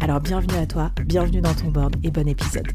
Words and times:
Alors 0.00 0.20
bienvenue 0.20 0.56
à 0.58 0.66
toi, 0.66 0.90
bienvenue 1.04 1.40
dans 1.40 1.54
ton 1.54 1.68
board 1.68 1.96
et 2.04 2.10
bon 2.10 2.28
épisode. 2.28 2.66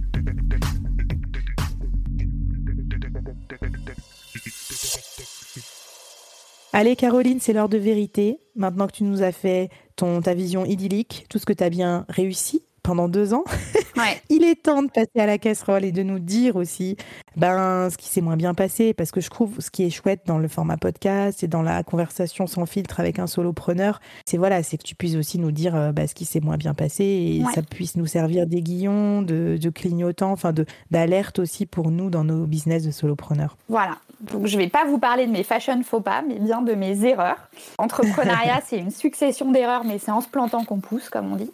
Allez 6.73 6.95
Caroline, 6.95 7.39
c'est 7.39 7.53
l'heure 7.53 7.69
de 7.69 7.77
vérité. 7.77 8.39
Maintenant 8.55 8.87
que 8.87 8.93
tu 8.93 9.03
nous 9.03 9.21
as 9.23 9.31
fait 9.31 9.69
ton, 9.95 10.21
ta 10.21 10.33
vision 10.33 10.65
idyllique, 10.65 11.25
tout 11.29 11.37
ce 11.37 11.45
que 11.45 11.53
tu 11.53 11.63
as 11.63 11.69
bien 11.69 12.05
réussi 12.09 12.63
pendant 12.83 13.07
deux 13.07 13.33
ans, 13.33 13.43
il 14.29 14.43
est 14.43 14.63
temps 14.63 14.81
de 14.81 14.89
passer 14.89 15.19
à 15.19 15.25
la 15.25 15.37
casserole 15.37 15.85
et 15.85 15.91
de 15.91 16.03
nous 16.03 16.19
dire 16.19 16.55
aussi 16.55 16.97
ben, 17.35 17.89
ce 17.89 17.97
qui 17.97 18.07
s'est 18.07 18.21
moins 18.21 18.37
bien 18.37 18.53
passé. 18.53 18.93
Parce 18.93 19.11
que 19.11 19.21
je 19.21 19.29
trouve 19.29 19.59
ce 19.59 19.69
qui 19.69 19.83
est 19.83 19.89
chouette 19.89 20.21
dans 20.25 20.37
le 20.37 20.47
format 20.47 20.77
podcast 20.77 21.43
et 21.43 21.47
dans 21.47 21.61
la 21.61 21.83
conversation 21.83 22.47
sans 22.47 22.65
filtre 22.65 22.99
avec 22.99 23.19
un 23.19 23.27
solopreneur, 23.27 23.99
c'est 24.25 24.37
voilà, 24.37 24.63
c'est 24.63 24.77
que 24.77 24.83
tu 24.83 24.95
puisses 24.95 25.15
aussi 25.15 25.39
nous 25.39 25.51
dire 25.51 25.75
euh, 25.75 25.91
ben, 25.91 26.07
ce 26.07 26.15
qui 26.15 26.25
s'est 26.25 26.41
moins 26.41 26.57
bien 26.57 26.73
passé 26.73 27.03
et 27.03 27.43
ça 27.53 27.61
puisse 27.61 27.95
nous 27.95 28.05
servir 28.05 28.47
d'aiguillon, 28.47 29.21
de, 29.21 29.57
de 29.61 29.69
clignotant, 29.69 30.31
enfin 30.31 30.53
d'alerte 30.91 31.39
aussi 31.39 31.65
pour 31.65 31.91
nous 31.91 32.09
dans 32.09 32.23
nos 32.23 32.45
business 32.45 32.83
de 32.83 32.91
solopreneurs. 32.91 33.57
Voilà. 33.69 33.97
Donc 34.21 34.45
je 34.45 34.57
vais 34.57 34.67
pas 34.67 34.85
vous 34.85 34.99
parler 34.99 35.25
de 35.25 35.31
mes 35.31 35.43
fashion 35.43 35.81
faux 35.83 36.01
pas, 36.01 36.21
mais 36.27 36.39
bien 36.39 36.61
de 36.61 36.73
mes 36.73 37.05
erreurs. 37.05 37.49
Entrepreneuriat, 37.77 38.61
c'est 38.65 38.77
une 38.77 38.91
succession 38.91 39.51
d'erreurs, 39.51 39.83
mais 39.83 39.97
c'est 39.97 40.11
en 40.11 40.21
se 40.21 40.27
plantant 40.27 40.63
qu'on 40.63 40.79
pousse, 40.79 41.09
comme 41.09 41.31
on 41.31 41.35
dit. 41.35 41.51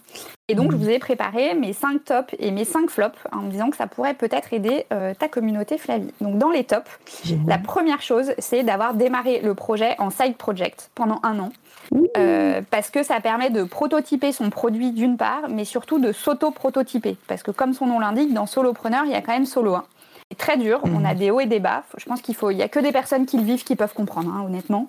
Et 0.50 0.56
donc, 0.56 0.72
je 0.72 0.78
mm. 0.78 0.80
vous 0.80 0.90
ai 0.90 1.00
préparé 1.00 1.54
mes 1.56 1.74
5 1.74 2.06
tops 2.06 2.36
et 2.40 2.52
mes 2.52 2.64
5 2.64 2.90
flops 2.90 3.18
en 3.34 3.44
me 3.44 3.52
disant 3.52 3.70
que 3.70 3.76
ça 3.76 3.88
pourrait 3.88 4.14
peut-être 4.14 4.54
aider 4.54 4.86
euh, 4.94 5.14
ta 5.14 5.28
communauté 5.28 5.67
Flavie. 5.76 6.14
Donc, 6.22 6.38
dans 6.38 6.50
les 6.50 6.64
tops, 6.64 6.90
la 7.46 7.58
première 7.58 8.02
chose, 8.02 8.32
c'est 8.38 8.64
d'avoir 8.64 8.94
démarré 8.94 9.42
le 9.42 9.54
projet 9.54 9.96
en 10.00 10.10
side 10.10 10.38
project 10.38 10.90
pendant 10.96 11.20
un 11.24 11.40
an. 11.40 11.50
Euh, 12.18 12.62
parce 12.70 12.90
que 12.90 13.04
ça 13.04 13.20
permet 13.20 13.50
de 13.50 13.64
prototyper 13.64 14.32
son 14.32 14.50
produit 14.50 14.92
d'une 14.92 15.18
part, 15.18 15.50
mais 15.50 15.66
surtout 15.66 16.00
de 16.00 16.12
s'auto-prototyper. 16.12 17.18
Parce 17.28 17.44
que 17.44 17.52
comme 17.52 17.74
son 17.74 17.88
nom 17.88 18.00
l'indique, 18.00 18.34
dans 18.34 18.46
Solopreneur, 18.46 19.04
il 19.06 19.12
y 19.12 19.16
a 19.16 19.22
quand 19.22 19.34
même 19.34 19.46
solo. 19.46 19.76
Hein. 19.76 19.86
C'est 20.30 20.38
très 20.38 20.58
dur, 20.58 20.82
on 20.84 21.06
a 21.06 21.14
mm. 21.14 21.18
des 21.18 21.32
hauts 21.32 21.40
et 21.40 21.46
des 21.46 21.60
bas. 21.60 21.84
Je 21.98 22.06
pense 22.06 22.22
qu'il 22.22 22.36
faut, 22.36 22.52
il 22.52 22.58
y 22.58 22.62
a 22.62 22.68
que 22.68 22.80
des 22.80 22.92
personnes 22.92 23.26
qui 23.26 23.38
le 23.38 23.44
vivent 23.44 23.64
qui 23.64 23.76
peuvent 23.76 23.94
comprendre, 23.94 24.34
hein, 24.34 24.44
honnêtement. 24.46 24.88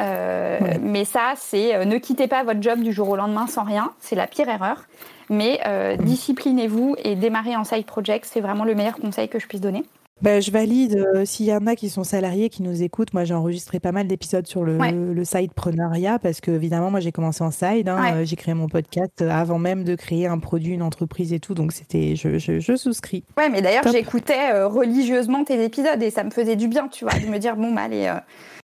Euh, 0.00 0.58
mais 0.80 1.04
ça, 1.04 1.34
c'est 1.36 1.74
euh, 1.74 1.84
ne 1.84 1.98
quittez 1.98 2.26
pas 2.26 2.42
votre 2.42 2.60
job 2.60 2.80
du 2.80 2.92
jour 2.92 3.08
au 3.08 3.16
lendemain 3.16 3.46
sans 3.46 3.62
rien. 3.62 3.92
C'est 4.00 4.16
la 4.16 4.26
pire 4.26 4.48
erreur. 4.48 4.84
Mais 5.30 5.60
euh, 5.66 5.96
disciplinez-vous 5.96 6.96
et 7.02 7.14
démarrez 7.14 7.56
en 7.56 7.64
side 7.64 7.86
project. 7.86 8.26
C'est 8.30 8.40
vraiment 8.40 8.64
le 8.64 8.74
meilleur 8.74 8.96
conseil 8.96 9.28
que 9.28 9.38
je 9.38 9.46
puisse 9.46 9.60
donner. 9.60 9.84
Ben, 10.22 10.40
je 10.40 10.50
valide. 10.50 11.04
S'il 11.24 11.46
y 11.46 11.52
en 11.52 11.66
a 11.66 11.76
qui 11.76 11.90
sont 11.90 12.04
salariés, 12.04 12.48
qui 12.48 12.62
nous 12.62 12.82
écoutent, 12.82 13.12
moi 13.12 13.24
j'ai 13.24 13.34
enregistré 13.34 13.80
pas 13.80 13.92
mal 13.92 14.06
d'épisodes 14.06 14.46
sur 14.46 14.64
le, 14.64 14.78
le 14.78 15.24
sidepreneuriat 15.24 16.18
parce 16.18 16.40
que 16.40 16.50
évidemment 16.50 16.90
moi 16.90 17.00
j'ai 17.00 17.12
commencé 17.12 17.42
en 17.42 17.50
side. 17.50 17.88
Hein, 17.88 18.24
j'ai 18.24 18.36
créé 18.36 18.54
mon 18.54 18.68
podcast 18.68 19.22
avant 19.22 19.58
même 19.58 19.84
de 19.84 19.96
créer 19.96 20.26
un 20.26 20.38
produit, 20.38 20.72
une 20.72 20.82
entreprise 20.82 21.32
et 21.32 21.40
tout. 21.40 21.54
Donc 21.54 21.72
c'était, 21.72 22.16
je, 22.16 22.38
je, 22.38 22.76
souscris. 22.76 23.24
Ouais, 23.36 23.48
mais 23.50 23.60
d'ailleurs 23.60 23.84
j'écoutais 23.90 24.62
religieusement 24.62 25.44
tes 25.44 25.62
épisodes 25.62 26.02
et 26.02 26.10
ça 26.10 26.24
me 26.24 26.30
faisait 26.30 26.56
du 26.56 26.68
bien, 26.68 26.88
tu 26.88 27.04
vois, 27.04 27.18
de 27.18 27.26
me 27.26 27.38
dire 27.38 27.56
bon 27.56 27.72
bah 27.72 27.82
allez 27.82 28.12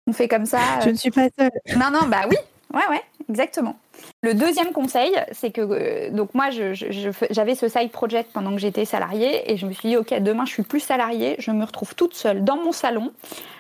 on 0.07 0.13
fait 0.13 0.28
comme 0.28 0.46
ça. 0.46 0.59
Je 0.84 0.90
ne 0.90 0.96
suis 0.96 1.12
pas 1.12 1.28
seule. 1.38 1.52
Non, 1.75 1.91
non, 1.91 2.07
bah 2.07 2.22
oui. 2.30 2.38
Ouais, 2.74 2.81
ouais, 2.90 3.02
exactement. 3.29 3.77
Le 4.21 4.33
deuxième 4.33 4.71
conseil, 4.71 5.11
c'est 5.31 5.51
que 5.51 5.61
euh, 5.61 6.09
donc 6.11 6.33
moi, 6.33 6.49
j'avais 6.49 7.55
ce 7.55 7.67
side 7.67 7.91
project 7.91 8.31
pendant 8.33 8.51
que 8.51 8.59
j'étais 8.59 8.85
salariée 8.85 9.51
et 9.51 9.57
je 9.57 9.65
me 9.65 9.73
suis 9.73 9.89
dit, 9.89 9.97
ok, 9.97 10.13
demain, 10.21 10.45
je 10.45 10.53
suis 10.53 10.63
plus 10.63 10.79
salariée, 10.79 11.35
je 11.39 11.51
me 11.51 11.65
retrouve 11.65 11.95
toute 11.95 12.13
seule 12.13 12.43
dans 12.43 12.57
mon 12.57 12.71
salon. 12.71 13.11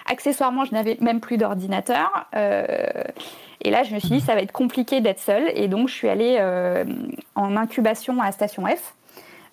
Accessoirement, 0.09 0.65
je 0.65 0.73
n'avais 0.73 0.97
même 1.01 1.19
plus 1.19 1.37
d'ordinateur. 1.37 2.27
Euh, 2.35 3.03
et 3.61 3.71
là, 3.71 3.83
je 3.83 3.93
me 3.93 3.99
suis 3.99 4.09
dit, 4.09 4.21
ça 4.21 4.35
va 4.35 4.41
être 4.41 4.51
compliqué 4.51 5.01
d'être 5.01 5.19
seule. 5.19 5.51
Et 5.55 5.67
donc, 5.67 5.89
je 5.89 5.93
suis 5.93 6.09
allée 6.09 6.37
euh, 6.39 6.85
en 7.35 7.57
incubation 7.57 8.21
à 8.21 8.31
Station 8.31 8.65
F. 8.65 8.93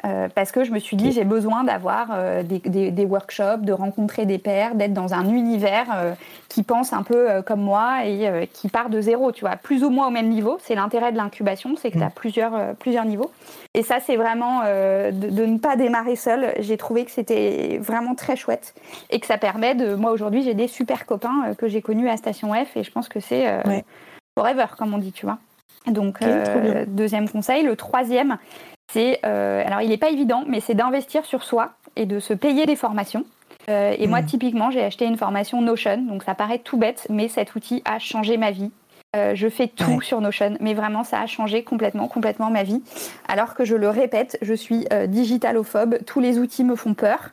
Euh, 0.05 0.29
parce 0.35 0.53
que 0.53 0.65
je 0.65 0.71
me 0.71 0.79
suis 0.79 0.97
dit 0.97 1.13
j'ai 1.13 1.25
besoin 1.25 1.65
d'avoir 1.65 2.09
euh, 2.13 2.43
des, 2.43 3.07
workshops, 3.07 3.63
de 3.63 3.73
rencontrer 3.73 4.27
des 4.27 4.39
pairs, 4.39 4.75
d'être 4.75 4.93
dans 4.93 5.15
un 5.15 5.29
univers 5.31 5.87
euh, 5.95 6.15
qui 6.49 6.63
pense 6.63 6.93
un 6.93 7.03
peu 7.03 7.43
comme 7.43 7.61
moi 7.61 8.05
et 8.05 8.49
qui 8.53 8.69
part 8.69 8.91
de 8.91 9.01
zéro, 9.01 9.33
tu 9.33 9.41
vois, 9.41 9.57
plus 9.57 9.83
ou 9.83 9.91
moins 9.91 10.09
au 10.09 10.11
même 10.11 10.29
niveau. 10.29 10.59
C'est 10.61 10.75
l'intérêt 10.75 11.11
de 11.11 11.17
l'incubation, 11.17 11.75
c'est 11.77 11.91
que 11.91 11.99
tu 11.99 12.05
as 12.05 12.11
plusieurs, 12.11 12.75
plusieurs 12.79 13.05
niveaux. 13.05 13.31
Et 13.73 13.83
ça, 13.83 13.99
c'est 14.01 14.17
vraiment 14.17 14.61
de, 14.63 15.45
ne 15.45 15.59
pas 15.59 15.77
démarrer 15.77 16.17
seul. 16.17 16.55
J'ai 16.61 16.77
trouvé 16.77 17.05
que 17.05 17.11
c'était 17.11 17.79
vraiment 17.83 18.15
très 18.15 18.37
chouette 18.37 18.75
et 19.11 19.19
que 19.19 19.27
ça 19.27 19.39
permet 19.39 19.75
de. 19.75 19.95
Moi 19.95 20.13
aujourd'hui, 20.13 20.43
j'ai 20.43 20.55
des 20.55 20.69
super 20.69 21.07
copains 21.07 21.55
que 21.59 21.67
j'ai 21.67 21.83
connus 21.83 22.09
à 22.09 22.17
Station 22.17 22.53
F 22.53 22.77
et 22.77 22.85
je 22.85 22.91
pense 22.93 23.09
que 23.09 23.21
c'est 23.21 23.47
forever, 24.39 24.67
comme 24.79 24.95
on 24.95 24.99
dit, 24.99 25.13
tu 25.13 25.27
vois. 25.27 25.39
Donc, 25.87 26.21
deuxième 26.87 27.29
conseil. 27.29 27.65
Le 27.65 27.75
troisième, 27.75 28.39
c'est, 28.89 29.21
euh, 29.25 29.63
alors 29.67 29.81
il 29.81 29.89
n'est 29.89 29.97
pas 29.97 30.11
évident, 30.11 30.45
mais 30.47 30.61
c'est 30.61 30.75
d'investir 30.75 31.25
sur 31.25 31.43
soi 31.43 31.73
et 31.97 32.07
de 32.07 32.19
se 32.21 32.35
payer 32.35 32.67
des 32.67 32.77
formations. 32.77 33.25
Euh, 33.69 33.95
et 33.99 34.07
moi, 34.07 34.21
hmm. 34.21 34.27
typiquement, 34.27 34.71
j'ai 34.71 34.83
acheté 34.83 35.07
une 35.07 35.17
formation 35.17 35.63
Notion, 35.63 36.03
donc 36.03 36.23
ça 36.23 36.35
paraît 36.35 36.59
tout 36.59 36.77
bête, 36.77 37.07
mais 37.09 37.29
cet 37.29 37.55
outil 37.55 37.83
a 37.85 37.99
changé 37.99 38.37
ma 38.37 38.51
vie. 38.51 38.71
Euh, 39.15 39.35
je 39.35 39.49
fais 39.49 39.69
tout 39.69 40.01
sur 40.01 40.21
Notion, 40.21 40.57
mais 40.61 40.75
vraiment, 40.75 41.05
ça 41.05 41.21
a 41.21 41.27
changé 41.27 41.63
complètement, 41.63 42.09
complètement 42.09 42.51
ma 42.51 42.63
vie. 42.63 42.83
Alors 43.29 43.55
que 43.55 43.65
je 43.65 43.77
le 43.77 43.89
répète, 43.89 44.39
je 44.43 44.55
suis 44.55 44.87
digitalophobe, 45.09 45.99
tous 46.05 46.21
les 46.21 46.39
outils 46.39 46.65
me 46.65 46.77
font 46.77 46.95
peur. 46.95 47.31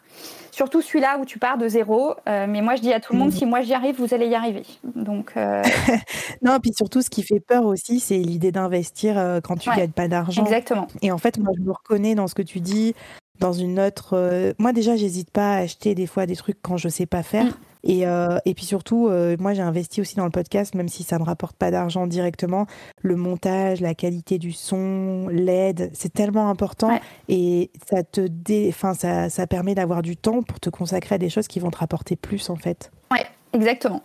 Surtout 0.52 0.82
celui-là 0.82 1.18
où 1.20 1.26
tu 1.26 1.40
pars 1.40 1.58
de 1.58 1.68
zéro. 1.68 2.14
Euh, 2.28 2.46
mais 2.48 2.62
moi, 2.62 2.76
je 2.76 2.82
dis 2.82 2.94
à 2.94 3.00
tout 3.00 3.14
le 3.14 3.20
monde, 3.20 3.30
mm. 3.30 3.38
si 3.38 3.46
moi 3.46 3.62
j'y 3.62 3.74
arrive, 3.74 3.96
vous 3.98 4.14
allez 4.14 4.28
y 4.28 4.36
arriver. 4.36 4.64
Donc, 4.96 5.32
euh, 5.38 5.64
non, 6.42 6.60
puis 6.60 6.72
surtout, 6.74 7.02
ce 7.02 7.10
qui 7.10 7.24
fait 7.24 7.40
peur 7.40 7.66
aussi, 7.66 8.00
c'est 8.00 8.18
l'idée 8.18 8.52
d'investir 8.52 9.18
euh, 9.18 9.40
quand 9.42 9.56
tu 9.56 9.70
ne 9.70 9.76
gagnes 9.76 9.92
pas 9.92 10.08
d'argent. 10.08 10.44
Exactement. 10.44 10.88
Et 11.02 11.12
en 11.12 11.18
fait, 11.18 11.38
moi, 11.38 11.54
je 11.58 11.64
me 11.64 11.72
reconnais 11.72 12.16
dans 12.16 12.28
ce 12.28 12.36
que 12.36 12.42
tu 12.42 12.60
dis. 12.60 12.94
Dans 13.40 13.54
une 13.54 13.80
autre. 13.80 14.54
Moi, 14.60 14.72
déjà, 14.72 14.96
j'hésite 14.96 15.32
pas 15.32 15.54
à 15.54 15.58
acheter 15.62 15.96
des 15.96 16.06
fois 16.06 16.28
des 16.28 16.36
trucs 16.36 16.62
quand 16.62 16.78
je 16.78 16.90
sais 16.90 17.08
pas 17.08 17.24
faire. 17.24 17.46
Mm. 17.46 17.54
Et, 17.84 18.06
euh, 18.08 18.38
et 18.46 18.54
puis 18.54 18.66
surtout, 18.66 19.08
euh, 19.08 19.36
moi 19.40 19.54
j'ai 19.54 19.62
investi 19.62 20.02
aussi 20.02 20.16
dans 20.16 20.26
le 20.26 20.32
podcast, 20.32 20.76
même 20.76 20.88
si 20.88 21.04
ça 21.04 21.18
ne 21.18 21.22
me 21.22 21.26
rapporte 21.26 21.56
pas 21.56 21.72
d'argent 21.72 22.08
directement. 22.08 22.68
Le 23.02 23.16
montage, 23.16 23.82
la 23.82 23.96
qualité 23.96 24.38
du 24.38 24.52
son, 24.52 25.28
l'aide, 25.30 25.90
c'est 25.94 26.14
tellement 26.14 26.50
important. 26.50 27.00
Et 27.28 27.72
ça 27.90 28.04
te 28.04 28.22
dé... 28.22 28.68
enfin, 28.70 28.94
ça, 28.94 29.30
ça 29.30 29.48
permet 29.48 29.76
d'avoir 29.76 30.02
du 30.02 30.18
temps 30.18 30.42
pour 30.44 30.60
te 30.60 30.70
consacrer 30.70 31.16
à 31.16 31.18
des 31.18 31.30
choses 31.30 31.48
qui 31.48 31.60
vont 31.60 31.72
te 31.72 31.78
rapporter 31.78 32.16
plus 32.16 32.50
en 32.50 32.56
fait. 32.56 32.92
Ouais, 33.12 33.26
exactement. 33.54 34.04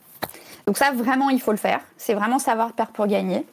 Donc 0.66 0.78
ça, 0.78 0.90
vraiment, 0.92 1.30
il 1.30 1.40
faut 1.40 1.52
le 1.52 1.58
faire. 1.58 1.80
C'est 1.96 2.14
vraiment 2.14 2.38
savoir 2.38 2.72
faire 2.76 2.88
pour 2.88 3.06
gagner. 3.06 3.46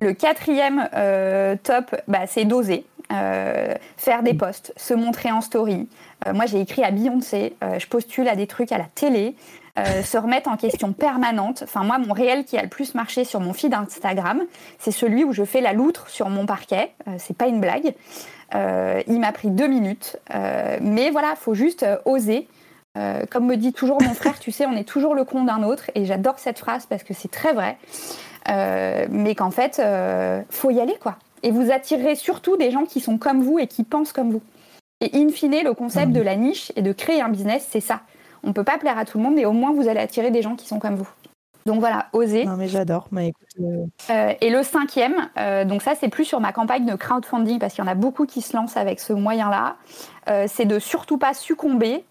Le 0.00 0.12
quatrième 0.12 0.88
euh, 0.94 1.56
top, 1.60 1.96
bah, 2.06 2.26
c'est 2.28 2.44
d'oser. 2.44 2.84
Faire 3.10 4.22
des 4.22 4.34
posts, 4.34 4.72
se 4.76 4.94
montrer 4.94 5.30
en 5.32 5.40
story, 5.40 5.88
euh, 6.26 6.32
moi, 6.32 6.46
j'ai 6.46 6.60
écrit 6.60 6.82
à 6.82 6.90
Beyoncé, 6.90 7.56
euh, 7.62 7.78
je 7.78 7.86
postule 7.86 8.28
à 8.28 8.36
des 8.36 8.46
trucs 8.46 8.72
à 8.72 8.78
la 8.78 8.86
télé, 8.94 9.36
euh, 9.78 10.02
se 10.02 10.18
remettre 10.18 10.48
en 10.48 10.56
question 10.56 10.92
permanente. 10.92 11.62
Enfin, 11.62 11.84
moi, 11.84 11.98
mon 11.98 12.12
réel 12.12 12.44
qui 12.44 12.58
a 12.58 12.62
le 12.62 12.68
plus 12.68 12.94
marché 12.94 13.24
sur 13.24 13.40
mon 13.40 13.52
feed 13.52 13.72
Instagram, 13.72 14.42
c'est 14.78 14.90
celui 14.90 15.24
où 15.24 15.32
je 15.32 15.44
fais 15.44 15.60
la 15.60 15.72
loutre 15.72 16.08
sur 16.08 16.28
mon 16.28 16.46
parquet. 16.46 16.92
c'est 17.18 17.36
pas 17.36 17.46
une 17.46 17.60
blague. 17.60 17.94
il 18.54 19.20
m'a 19.20 19.32
pris 19.32 19.50
deux 19.50 19.68
minutes. 19.68 20.18
mais 20.80 21.10
voilà, 21.10 21.36
faut 21.36 21.54
juste 21.54 21.86
oser. 22.06 22.48
comme 23.30 23.46
me 23.46 23.56
dit 23.56 23.72
toujours 23.72 24.02
mon 24.02 24.14
frère, 24.14 24.40
tu 24.40 24.50
sais, 24.50 24.66
on 24.66 24.74
est 24.74 24.88
toujours 24.88 25.14
le 25.14 25.22
con 25.22 25.44
d'un 25.44 25.62
autre. 25.62 25.92
Et 25.94 26.06
j'adore 26.06 26.40
cette 26.40 26.58
phrase 26.58 26.86
parce 26.86 27.04
que 27.04 27.14
c'est 27.14 27.30
très 27.30 27.52
vrai. 27.52 27.76
mais 28.48 29.36
qu'en 29.36 29.52
fait, 29.52 29.80
faut 30.50 30.72
y 30.72 30.80
aller, 30.80 30.96
quoi. 31.00 31.18
Et 31.42 31.50
vous 31.50 31.70
attirerez 31.70 32.14
surtout 32.14 32.56
des 32.56 32.70
gens 32.70 32.84
qui 32.84 33.00
sont 33.00 33.18
comme 33.18 33.42
vous 33.42 33.58
et 33.58 33.66
qui 33.66 33.84
pensent 33.84 34.12
comme 34.12 34.30
vous. 34.30 34.42
Et 35.00 35.10
in 35.14 35.28
fine, 35.28 35.62
le 35.62 35.74
concept 35.74 36.12
de 36.12 36.20
la 36.20 36.36
niche 36.36 36.72
et 36.74 36.82
de 36.82 36.92
créer 36.92 37.20
un 37.20 37.28
business, 37.28 37.66
c'est 37.70 37.80
ça. 37.80 38.00
On 38.42 38.48
ne 38.48 38.52
peut 38.52 38.64
pas 38.64 38.78
plaire 38.78 38.98
à 38.98 39.04
tout 39.04 39.18
le 39.18 39.24
monde, 39.24 39.34
mais 39.34 39.44
au 39.44 39.52
moins 39.52 39.72
vous 39.72 39.88
allez 39.88 40.00
attirer 40.00 40.30
des 40.30 40.42
gens 40.42 40.56
qui 40.56 40.66
sont 40.66 40.78
comme 40.78 40.96
vous. 40.96 41.08
Donc 41.68 41.80
voilà, 41.80 42.06
oser. 42.14 42.46
Non 42.46 42.56
mais 42.56 42.66
j'adore. 42.66 43.08
Mais 43.12 43.32
euh, 43.60 43.84
euh, 44.08 44.32
et 44.40 44.48
le 44.48 44.62
cinquième, 44.62 45.28
euh, 45.36 45.66
donc 45.66 45.82
ça 45.82 45.92
c'est 45.94 46.08
plus 46.08 46.24
sur 46.24 46.40
ma 46.40 46.50
campagne 46.50 46.86
de 46.86 46.94
crowdfunding 46.94 47.58
parce 47.58 47.74
qu'il 47.74 47.84
y 47.84 47.86
en 47.86 47.90
a 47.90 47.94
beaucoup 47.94 48.24
qui 48.24 48.40
se 48.40 48.56
lancent 48.56 48.78
avec 48.78 49.00
ce 49.00 49.12
moyen-là. 49.12 49.76
c'est 50.46 50.64
de 50.64 50.78
surtout 50.78 51.18
pas 51.18 51.34
succomber 51.34 52.04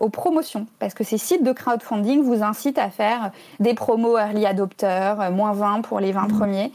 aux 0.00 0.08
promotions 0.08 0.66
parce 0.78 0.94
que 0.94 1.04
ces 1.04 1.18
sites 1.18 1.44
de 1.44 1.52
crowdfunding 1.52 2.22
vous 2.22 2.42
incitent 2.42 2.78
à 2.78 2.88
faire 2.88 3.30
des 3.60 3.74
promos 3.74 4.16
early 4.18 4.46
adopteurs, 4.46 5.30
moins 5.30 5.52
20 5.52 5.82
pour 5.82 6.00
les 6.00 6.12
20 6.12 6.22
mmh. 6.22 6.38
premiers. 6.38 6.72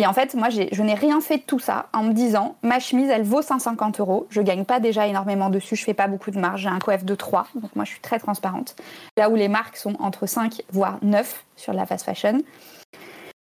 Et 0.00 0.06
en 0.06 0.14
fait, 0.14 0.34
moi, 0.34 0.48
je 0.48 0.82
n'ai 0.82 0.94
rien 0.94 1.20
fait 1.20 1.36
de 1.36 1.42
tout 1.42 1.58
ça 1.58 1.90
en 1.92 2.02
me 2.02 2.14
disant, 2.14 2.56
ma 2.62 2.78
chemise, 2.80 3.10
elle 3.10 3.22
vaut 3.22 3.42
150 3.42 4.00
euros. 4.00 4.26
Je 4.30 4.40
gagne 4.40 4.64
pas 4.64 4.80
déjà 4.80 5.06
énormément 5.06 5.50
dessus, 5.50 5.76
je 5.76 5.84
fais 5.84 5.92
pas 5.92 6.08
beaucoup 6.08 6.30
de 6.30 6.38
marge. 6.38 6.62
J'ai 6.62 6.70
un 6.70 6.78
coef 6.78 7.04
de 7.04 7.14
3, 7.14 7.48
donc 7.56 7.76
moi, 7.76 7.84
je 7.84 7.90
suis 7.90 8.00
très 8.00 8.18
transparente. 8.18 8.76
Là 9.18 9.28
où 9.28 9.34
les 9.34 9.48
marques 9.48 9.76
sont 9.76 9.96
entre 10.00 10.24
5 10.24 10.62
voire 10.72 10.96
9 11.02 11.44
sur 11.56 11.74
la 11.74 11.84
fast 11.84 12.06
fashion. 12.06 12.40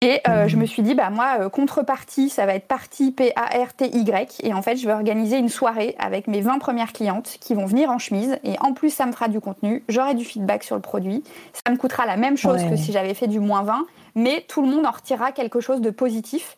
Et 0.03 0.21
euh, 0.29 0.47
je 0.47 0.57
me 0.57 0.67
suis 0.67 0.83
dit, 0.83 0.95
bah 0.95 1.09
moi, 1.09 1.39
euh, 1.41 1.49
contrepartie, 1.49 2.29
ça 2.29 2.45
va 2.45 2.55
être 2.55 2.69
partie 2.69 3.13
P-A-R-T-Y. 3.13 4.41
Et 4.43 4.53
en 4.53 4.61
fait, 4.61 4.77
je 4.77 4.87
vais 4.87 4.93
organiser 4.93 5.39
une 5.39 5.49
soirée 5.49 5.97
avec 5.99 6.29
mes 6.29 6.43
20 6.43 6.59
premières 6.59 6.93
clientes 6.93 7.39
qui 7.41 7.55
vont 7.55 7.65
venir 7.65 7.91
en 7.91 7.99
chemise. 7.99 8.39
Et 8.45 8.57
en 8.61 8.75
plus, 8.75 8.91
ça 8.91 9.07
me 9.07 9.13
fera 9.13 9.29
du 9.29 9.41
contenu. 9.41 9.83
J'aurai 9.89 10.15
du 10.15 10.25
feedback 10.25 10.65
sur 10.65 10.77
le 10.77 10.83
produit. 10.83 11.25
Ça 11.65 11.73
me 11.73 11.79
coûtera 11.79 12.05
la 12.05 12.19
même 12.19 12.37
chose 12.37 12.63
que 12.69 12.77
si 12.77 12.93
j'avais 12.93 13.15
fait 13.15 13.27
du 13.27 13.41
moins 13.41 13.63
20 13.63 13.87
mais 14.17 14.45
tout 14.49 14.63
le 14.63 14.69
monde 14.69 14.85
en 14.85 14.91
retirera 14.91 15.31
quelque 15.31 15.61
chose 15.61 15.81
de 15.81 15.91
positif. 15.91 16.57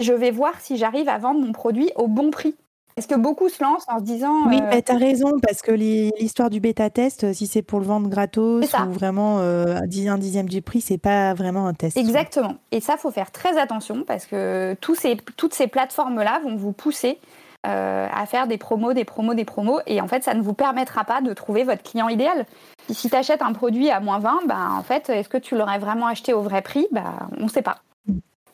Je 0.00 0.12
vais 0.12 0.32
voir 0.32 0.60
si 0.60 0.76
j'arrive 0.76 1.08
à 1.08 1.18
vendre 1.18 1.40
mon 1.40 1.52
produit 1.52 1.90
au 1.94 2.08
bon 2.08 2.30
prix. 2.30 2.56
Est-ce 2.96 3.08
que 3.08 3.16
beaucoup 3.16 3.48
se 3.48 3.62
lancent 3.62 3.86
en 3.88 3.98
se 3.98 4.04
disant. 4.04 4.46
Oui, 4.46 4.60
euh, 4.62 4.80
tu 4.84 4.92
as 4.92 4.96
raison, 4.96 5.32
parce 5.42 5.62
que 5.62 5.72
l'histoire 5.72 6.48
du 6.48 6.60
bêta-test, 6.60 7.32
si 7.32 7.48
c'est 7.48 7.62
pour 7.62 7.80
le 7.80 7.86
vendre 7.86 8.08
gratos 8.08 8.64
ou 8.72 8.92
vraiment 8.92 9.40
euh, 9.40 9.78
un 9.80 10.18
dixième 10.18 10.48
du 10.48 10.62
prix, 10.62 10.80
c'est 10.80 10.98
pas 10.98 11.34
vraiment 11.34 11.66
un 11.66 11.74
test. 11.74 11.96
Exactement. 11.96 12.54
Et 12.70 12.80
ça, 12.80 12.96
faut 12.96 13.10
faire 13.10 13.32
très 13.32 13.58
attention 13.58 14.04
parce 14.06 14.26
que 14.26 14.76
tous 14.80 14.94
ces, 14.94 15.16
toutes 15.36 15.54
ces 15.54 15.66
plateformes-là 15.66 16.40
vont 16.44 16.54
vous 16.54 16.72
pousser 16.72 17.18
euh, 17.66 18.06
à 18.12 18.26
faire 18.26 18.46
des 18.46 18.58
promos, 18.58 18.92
des 18.92 19.04
promos, 19.04 19.34
des 19.34 19.46
promos. 19.46 19.80
Et 19.86 20.00
en 20.00 20.06
fait, 20.06 20.22
ça 20.22 20.34
ne 20.34 20.42
vous 20.42 20.54
permettra 20.54 21.04
pas 21.04 21.20
de 21.20 21.32
trouver 21.32 21.64
votre 21.64 21.82
client 21.82 22.08
idéal. 22.08 22.44
si 22.90 23.08
tu 23.08 23.16
achètes 23.16 23.40
un 23.42 23.52
produit 23.54 23.90
à 23.90 24.00
moins 24.00 24.18
20, 24.18 24.42
bah, 24.46 24.68
en 24.70 24.82
fait, 24.82 25.08
est-ce 25.08 25.28
que 25.28 25.38
tu 25.38 25.56
l'aurais 25.56 25.78
vraiment 25.78 26.06
acheté 26.06 26.32
au 26.34 26.42
vrai 26.42 26.60
prix? 26.60 26.86
Bah, 26.92 27.28
On 27.40 27.44
ne 27.44 27.48
sait 27.48 27.62
pas. 27.62 27.78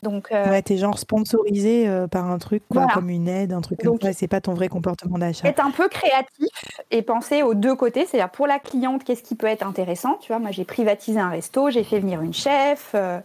Donc, 0.02 0.28
euh... 0.32 0.48
ouais, 0.48 0.62
t'es 0.62 0.76
genre 0.76 0.98
sponsorisé 0.98 1.86
euh, 1.88 2.06
par 2.06 2.30
un 2.30 2.38
truc, 2.38 2.62
comme 2.94 3.10
une 3.10 3.28
aide, 3.28 3.52
un 3.52 3.60
truc 3.60 3.82
comme 3.82 4.00
ça, 4.00 4.12
c'est 4.12 4.28
pas 4.28 4.40
ton 4.40 4.54
vrai 4.54 4.68
comportement 4.68 5.18
d'achat. 5.18 5.48
Être 5.48 5.64
un 5.64 5.70
peu 5.70 5.88
créatif 5.88 6.48
et 6.90 7.02
penser 7.02 7.42
aux 7.42 7.54
deux 7.54 7.74
côtés, 7.74 8.06
c'est-à-dire 8.06 8.30
pour 8.30 8.46
la 8.46 8.58
cliente, 8.58 9.04
qu'est-ce 9.04 9.22
qui 9.22 9.34
peut 9.34 9.46
être 9.46 9.66
intéressant 9.66 10.18
Tu 10.20 10.28
vois, 10.28 10.38
moi 10.38 10.50
j'ai 10.50 10.64
privatisé 10.64 11.20
un 11.20 11.28
resto, 11.28 11.70
j'ai 11.70 11.84
fait 11.84 12.00
venir 12.00 12.22
une 12.22 12.32
chef, 12.32 12.92
euh, 12.94 13.20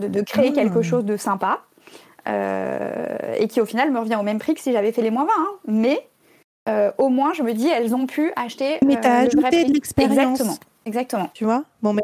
de, 0.00 0.20
créer 0.20 0.52
quelque 0.52 0.80
ah. 0.80 0.82
chose 0.82 1.04
de 1.04 1.16
sympa. 1.16 1.60
Et 2.26 3.48
qui 3.48 3.62
au 3.62 3.64
final 3.64 3.90
me 3.90 4.00
revient 4.00 4.16
au 4.16 4.22
même 4.22 4.38
prix 4.38 4.52
que 4.54 4.60
si 4.60 4.72
j'avais 4.72 4.92
fait 4.92 5.00
les 5.00 5.10
moins 5.10 5.24
20. 5.24 5.30
Hein. 5.34 5.48
Mais 5.66 6.08
au 6.98 7.08
moins, 7.08 7.32
je 7.32 7.42
me 7.42 7.54
dis, 7.54 7.68
elles 7.68 7.94
ont 7.94 8.06
pu 8.06 8.32
acheter. 8.36 8.78
Mais 8.84 9.00
tu 9.00 9.08
as 9.08 9.20
ajouté 9.20 9.64
de 9.64 9.72
l'expérience. 9.72 10.40
Exactement. 10.40 10.58
Exactement. 10.88 11.30
Tu 11.34 11.44
vois? 11.44 11.64
Bon, 11.82 11.92
mais 11.92 12.02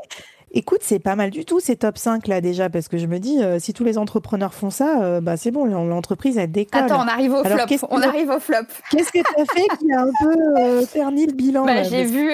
Écoute, 0.56 0.81
c'est 0.83 1.01
pas 1.01 1.17
mal 1.17 1.31
du 1.31 1.45
tout 1.45 1.59
ces 1.59 1.75
top 1.75 1.99
5 1.99 2.29
là 2.29 2.41
déjà, 2.41 2.71
parce 2.71 2.87
que 2.87 2.97
je 2.97 3.06
me 3.06 3.19
dis, 3.19 3.43
euh, 3.43 3.59
si 3.59 3.73
tous 3.73 3.83
les 3.83 3.99
entrepreneurs 3.99 4.55
font 4.55 4.71
ça, 4.71 5.03
euh, 5.03 5.21
bah, 5.21 5.37
c'est 5.37 5.51
bon, 5.51 5.65
l'entreprise 5.65 6.39
elle 6.39 6.53
décolle. 6.53 6.85
Attends, 6.85 7.03
on 7.05 7.09
arrive 7.09 7.33
au 7.33 7.43
flop. 7.43 7.89
On 7.91 8.01
arrive 8.01 8.31
au 8.31 8.39
flop. 8.39 8.59
Qu'est-ce 8.89 9.11
que 9.11 9.19
tu 9.19 9.41
as 9.41 9.45
fait 9.53 9.67
qui 9.79 9.93
a 9.93 10.03
un 10.03 10.11
peu 10.23 10.37
euh, 10.61 10.85
terni 10.93 11.27
le 11.27 11.33
bilan 11.33 11.65
bah, 11.65 11.83
J'ai 11.83 12.05
vu, 12.05 12.31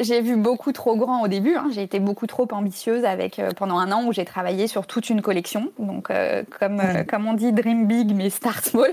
j'ai 0.00 0.20
vu 0.20 0.34
beaucoup 0.34 0.72
trop 0.72 0.96
grand 0.96 1.22
au 1.22 1.28
début. 1.28 1.54
Hein. 1.54 1.68
J'ai 1.72 1.84
été 1.84 2.00
beaucoup 2.00 2.26
trop 2.26 2.48
ambitieuse 2.50 3.04
avec 3.04 3.40
pendant 3.56 3.78
un 3.78 3.92
an 3.92 4.04
où 4.04 4.12
j'ai 4.12 4.24
travaillé 4.24 4.66
sur 4.66 4.88
toute 4.88 5.08
une 5.08 5.22
collection. 5.22 5.70
Donc, 5.78 6.08
comme, 6.58 6.82
comme 7.08 7.26
on 7.28 7.34
dit, 7.34 7.52
dream 7.52 7.86
big 7.86 8.16
mais 8.16 8.30
start 8.30 8.64
small. 8.64 8.90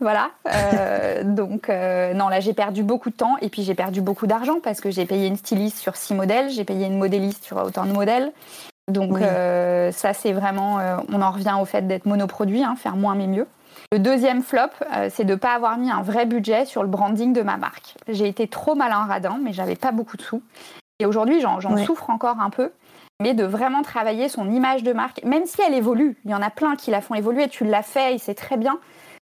Voilà. 0.00 0.30
Euh, 0.52 1.22
donc, 1.24 1.68
euh, 1.68 2.14
non, 2.14 2.28
là, 2.28 2.40
j'ai 2.40 2.54
perdu 2.54 2.82
beaucoup 2.82 3.10
de 3.10 3.16
temps 3.16 3.36
et 3.40 3.48
puis 3.48 3.62
j'ai 3.62 3.74
perdu 3.74 4.00
beaucoup 4.00 4.26
d'argent 4.26 4.56
parce 4.62 4.80
que 4.80 4.90
j'ai 4.90 5.06
payé 5.06 5.26
une 5.26 5.36
styliste 5.36 5.78
sur 5.78 5.96
six 5.96 6.14
modèles, 6.14 6.50
j'ai 6.50 6.64
payé 6.64 6.86
une 6.86 6.98
modéliste 6.98 7.44
sur 7.44 7.56
autant 7.56 7.84
de 7.86 7.92
modèles. 7.92 8.32
Donc, 8.90 9.18
euh, 9.18 9.90
ça, 9.92 10.12
c'est 10.12 10.32
vraiment. 10.32 10.78
on 11.10 11.22
en 11.22 11.30
revient 11.30 11.56
au 11.60 11.64
fait 11.64 11.86
d'être 11.86 12.06
monoproduit, 12.06 12.62
hein, 12.62 12.76
faire 12.76 12.96
moins 12.96 13.14
mais 13.14 13.26
mieux. 13.26 13.46
Le 13.92 13.98
deuxième 13.98 14.42
flop, 14.42 14.70
c'est 15.10 15.24
de 15.24 15.32
ne 15.32 15.38
pas 15.38 15.54
avoir 15.54 15.78
mis 15.78 15.90
un 15.90 16.02
vrai 16.02 16.26
budget 16.26 16.64
sur 16.64 16.82
le 16.82 16.88
branding 16.88 17.32
de 17.32 17.42
ma 17.42 17.56
marque. 17.56 17.94
J'ai 18.08 18.26
été 18.26 18.48
trop 18.48 18.74
malin 18.74 19.06
radin, 19.06 19.38
mais 19.42 19.52
j'avais 19.52 19.76
pas 19.76 19.92
beaucoup 19.92 20.16
de 20.16 20.22
sous. 20.22 20.42
Et 20.98 21.06
aujourd'hui, 21.06 21.40
j'en 21.40 21.76
souffre 21.78 22.10
encore 22.10 22.40
un 22.40 22.50
peu 22.50 22.70
mais 23.20 23.34
de 23.34 23.44
vraiment 23.44 23.82
travailler 23.82 24.28
son 24.28 24.50
image 24.50 24.82
de 24.82 24.92
marque, 24.92 25.22
même 25.24 25.46
si 25.46 25.60
elle 25.66 25.74
évolue. 25.74 26.16
Il 26.24 26.30
y 26.30 26.34
en 26.34 26.42
a 26.42 26.50
plein 26.50 26.76
qui 26.76 26.90
la 26.90 27.00
font 27.00 27.14
évoluer, 27.14 27.48
tu 27.48 27.64
l'as 27.64 27.82
fait 27.82 28.14
et 28.14 28.18
c'est 28.18 28.34
très 28.34 28.56
bien. 28.56 28.78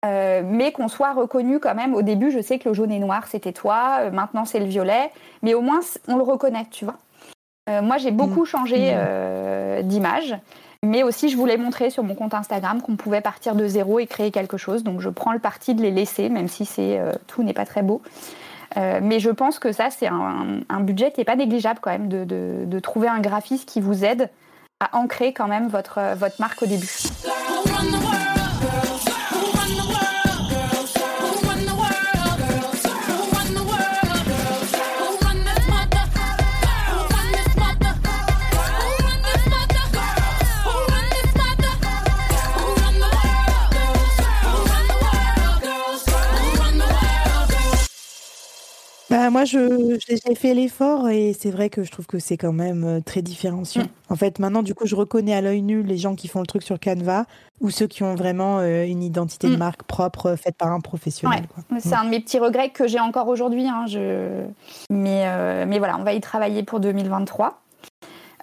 Euh, 0.06 0.44
mais 0.46 0.72
qu'on 0.72 0.88
soit 0.88 1.14
reconnu 1.14 1.60
quand 1.60 1.74
même. 1.74 1.96
Au 1.96 2.02
début, 2.02 2.30
je 2.30 2.40
sais 2.40 2.60
que 2.60 2.70
le 2.70 2.76
jaune 2.76 2.92
et 2.92 3.00
noir, 3.00 3.28
c'était 3.28 3.54
toi, 3.54 3.98
euh, 4.02 4.12
maintenant 4.12 4.46
c'est 4.46 4.60
le 4.60 4.66
violet, 4.66 5.10
mais 5.42 5.54
au 5.54 5.62
moins 5.62 5.80
on 6.08 6.18
le 6.18 6.24
reconnaît, 6.24 6.68
tu 6.70 6.86
vois. 6.86 6.96
Euh, 7.70 7.82
moi, 7.82 7.98
j'ai 7.98 8.12
beaucoup 8.12 8.44
mm. 8.44 8.46
changé 8.46 8.94
mm. 8.94 9.84
d'image, 9.84 10.38
mais 10.84 11.02
aussi 11.02 11.30
je 11.30 11.38
voulais 11.38 11.58
montrer 11.58 11.90
sur 11.90 12.04
mon 12.04 12.14
compte 12.14 12.34
Instagram 12.34 12.82
qu'on 12.82 12.96
pouvait 12.96 13.22
partir 13.22 13.56
de 13.56 13.68
zéro 13.68 14.00
et 14.00 14.06
créer 14.06 14.32
quelque 14.32 14.58
chose. 14.58 14.84
Donc 14.84 15.02
je 15.02 15.10
prends 15.10 15.34
le 15.34 15.40
parti 15.40 15.74
de 15.74 15.82
les 15.82 15.92
laisser, 15.92 16.30
même 16.30 16.48
si 16.48 16.66
c'est 16.66 17.00
tout 17.28 17.42
n'est 17.42 17.54
pas 17.54 17.66
très 17.66 17.82
beau. 17.82 18.02
mais 18.76 19.20
je 19.20 19.32
pense 19.32 19.58
que 19.58 19.72
ça, 19.72 19.90
c'est 19.90 20.08
un, 20.08 20.80
budget 20.82 21.12
qui 21.12 21.22
n'est 21.22 21.26
pas 21.26 21.36
négligeable 21.36 21.80
quand 21.82 21.92
même, 21.92 22.10
de, 22.10 22.24
de, 22.24 22.80
trouver 22.80 23.08
un 23.08 23.20
graphiste 23.20 23.68
qui 23.68 23.82
vous 23.82 24.06
aide 24.06 24.30
à 24.80 24.96
ancrer 24.96 25.34
quand 25.34 25.48
même 25.48 25.68
votre, 25.68 26.16
votre 26.16 26.36
marque 26.40 26.62
au 26.62 26.68
début. 26.68 26.92
Bah, 49.26 49.32
moi, 49.32 49.44
je, 49.44 49.98
j'ai 50.08 50.36
fait 50.36 50.54
l'effort 50.54 51.10
et 51.10 51.34
c'est 51.34 51.50
vrai 51.50 51.72
que 51.72 51.82
je 51.82 51.90
trouve 51.90 52.06
que 52.06 52.20
c'est 52.20 52.38
quand 52.38 52.54
même 52.54 52.84
euh, 52.84 53.00
très 53.02 53.24
différenciant. 53.24 53.82
Mm. 53.82 54.12
En 54.12 54.16
fait, 54.16 54.38
maintenant, 54.38 54.62
du 54.62 54.76
coup, 54.76 54.86
je 54.86 54.96
reconnais 54.96 55.34
à 55.34 55.42
l'œil 55.42 55.64
nu 55.64 55.82
les 55.82 55.98
gens 55.98 56.14
qui 56.14 56.28
font 56.28 56.42
le 56.42 56.46
truc 56.46 56.62
sur 56.62 56.80
Canva 56.80 57.26
ou 57.60 57.72
ceux 57.72 57.88
qui 57.88 58.04
ont 58.04 58.14
vraiment 58.14 58.60
euh, 58.60 58.86
une 58.86 59.02
identité 59.02 59.50
de 59.50 59.56
mm. 59.56 59.58
marque 59.58 59.82
propre 59.82 60.28
euh, 60.28 60.36
faite 60.36 60.58
par 60.58 60.72
un 60.72 60.80
professionnel. 60.80 61.42
C'est 61.80 61.96
un 61.96 62.04
de 62.04 62.10
mes 62.10 62.20
petits 62.20 62.38
regrets 62.38 62.70
que 62.70 62.88
j'ai 62.88 63.00
encore 63.00 63.28
aujourd'hui. 63.28 63.68
Hein, 63.68 63.86
je... 63.88 64.44
mais, 64.92 65.66
mais 65.66 65.80
voilà, 65.80 65.98
on 65.98 66.04
va 66.04 66.14
y 66.14 66.22
travailler 66.22 66.62
pour 66.62 66.80
2023. 66.80 67.64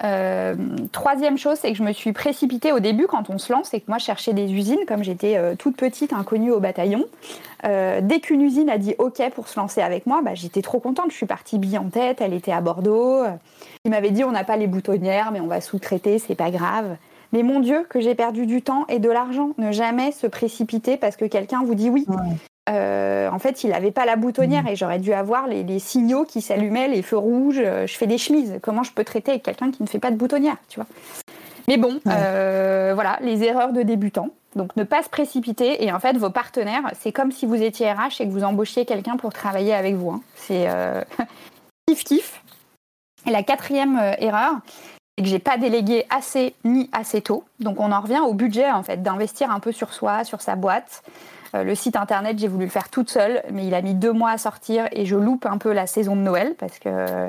Euh, 0.04 0.54
troisième 0.90 1.38
chose, 1.38 1.58
c'est 1.58 1.70
que 1.70 1.78
je 1.78 1.82
me 1.82 1.92
suis 1.92 2.12
précipitée 2.12 2.72
au 2.72 2.80
début 2.80 3.06
quand 3.06 3.30
on 3.30 3.38
se 3.38 3.52
lance 3.52 3.74
et 3.74 3.80
que 3.80 3.86
moi 3.88 3.98
je 3.98 4.04
cherchais 4.04 4.32
des 4.32 4.52
usines, 4.52 4.84
comme 4.86 5.04
j'étais 5.04 5.36
euh, 5.36 5.54
toute 5.56 5.76
petite, 5.76 6.12
inconnue 6.12 6.50
au 6.50 6.60
bataillon. 6.60 7.04
Euh, 7.64 8.00
dès 8.02 8.20
qu'une 8.20 8.42
usine 8.42 8.68
a 8.68 8.78
dit 8.78 8.94
OK 8.98 9.22
pour 9.34 9.48
se 9.48 9.58
lancer 9.58 9.80
avec 9.80 10.06
moi, 10.06 10.20
bah, 10.22 10.34
j'étais 10.34 10.62
trop 10.62 10.80
contente. 10.80 11.10
Je 11.10 11.16
suis 11.16 11.26
partie 11.26 11.58
bille 11.58 11.78
en 11.78 11.88
tête, 11.88 12.20
elle 12.20 12.34
était 12.34 12.52
à 12.52 12.60
Bordeaux. 12.60 13.24
Il 13.84 13.90
m'avait 13.90 14.10
dit 14.10 14.24
on 14.24 14.32
n'a 14.32 14.44
pas 14.44 14.56
les 14.56 14.66
boutonnières, 14.66 15.30
mais 15.32 15.40
on 15.40 15.46
va 15.46 15.60
sous-traiter, 15.60 16.18
c'est 16.18 16.34
pas 16.34 16.50
grave. 16.50 16.96
Mais 17.32 17.42
mon 17.42 17.60
Dieu, 17.60 17.86
que 17.88 18.00
j'ai 18.00 18.14
perdu 18.14 18.46
du 18.46 18.60
temps 18.60 18.84
et 18.88 18.98
de 18.98 19.08
l'argent. 19.08 19.50
Ne 19.56 19.72
jamais 19.72 20.12
se 20.12 20.26
précipiter 20.26 20.96
parce 20.96 21.16
que 21.16 21.24
quelqu'un 21.24 21.62
vous 21.64 21.74
dit 21.74 21.88
oui. 21.88 22.06
Euh, 22.68 23.28
en 23.28 23.38
fait, 23.38 23.64
il 23.64 23.70
n'avait 23.70 23.90
pas 23.90 24.06
la 24.06 24.16
boutonnière 24.16 24.64
mm. 24.64 24.68
et 24.68 24.76
j'aurais 24.76 24.98
dû 24.98 25.12
avoir 25.12 25.46
les, 25.46 25.78
signaux 25.78 26.24
qui 26.24 26.40
s'allumaient, 26.40 26.88
les 26.88 27.02
feux 27.02 27.16
rouges. 27.18 27.60
Euh, 27.60 27.86
je 27.86 27.96
fais 27.96 28.06
des 28.06 28.18
chemises. 28.18 28.58
Comment 28.62 28.82
je 28.82 28.92
peux 28.92 29.04
traiter 29.04 29.32
avec 29.32 29.42
quelqu'un 29.42 29.70
qui 29.70 29.82
ne 29.82 29.88
fait 29.88 29.98
pas 29.98 30.10
de 30.10 30.16
boutonnière, 30.16 30.56
tu 30.68 30.78
vois? 30.78 30.86
Mais 31.68 31.76
bon, 31.76 32.00
euh, 32.06 32.92
voilà, 32.94 33.18
les 33.20 33.42
erreurs 33.44 33.72
de 33.72 33.82
débutants. 33.82 34.30
Donc, 34.54 34.76
ne 34.76 34.84
pas 34.84 35.02
se 35.02 35.08
précipiter. 35.08 35.84
Et 35.84 35.92
en 35.92 35.98
fait, 35.98 36.16
vos 36.16 36.30
partenaires, 36.30 36.92
c'est 37.00 37.12
comme 37.12 37.32
si 37.32 37.46
vous 37.46 37.60
étiez 37.60 37.90
RH 37.90 38.20
et 38.20 38.26
que 38.26 38.32
vous 38.32 38.44
embauchiez 38.44 38.84
quelqu'un 38.84 39.16
pour 39.16 39.32
travailler 39.32 39.74
avec 39.74 39.94
vous. 39.94 40.10
Hein. 40.10 40.20
C'est 40.34 40.68
kiff 41.86 42.04
kiff. 42.04 42.42
Et 43.26 43.30
la 43.30 43.42
quatrième 43.42 43.98
erreur, 44.18 44.56
c'est 45.16 45.24
que 45.24 45.30
j'ai 45.30 45.38
pas 45.38 45.56
délégué 45.56 46.04
assez 46.10 46.54
ni 46.64 46.90
assez 46.92 47.22
tôt. 47.22 47.44
Donc, 47.60 47.80
on 47.80 47.92
en 47.92 48.00
revient 48.00 48.20
au 48.20 48.34
budget 48.34 48.70
en 48.70 48.82
fait, 48.82 49.02
d'investir 49.02 49.50
un 49.50 49.60
peu 49.60 49.72
sur 49.72 49.94
soi, 49.94 50.24
sur 50.24 50.42
sa 50.42 50.54
boîte. 50.54 51.02
Euh, 51.54 51.64
le 51.64 51.74
site 51.74 51.96
internet, 51.96 52.38
j'ai 52.38 52.48
voulu 52.48 52.64
le 52.64 52.70
faire 52.70 52.88
toute 52.88 53.10
seule, 53.10 53.42
mais 53.50 53.66
il 53.66 53.74
a 53.74 53.82
mis 53.82 53.94
deux 53.94 54.12
mois 54.12 54.30
à 54.30 54.38
sortir 54.38 54.86
et 54.92 55.04
je 55.04 55.16
loupe 55.16 55.46
un 55.46 55.58
peu 55.58 55.72
la 55.72 55.86
saison 55.86 56.16
de 56.16 56.20
Noël 56.20 56.54
parce 56.58 56.78
que 56.78 56.88
euh, 56.88 57.28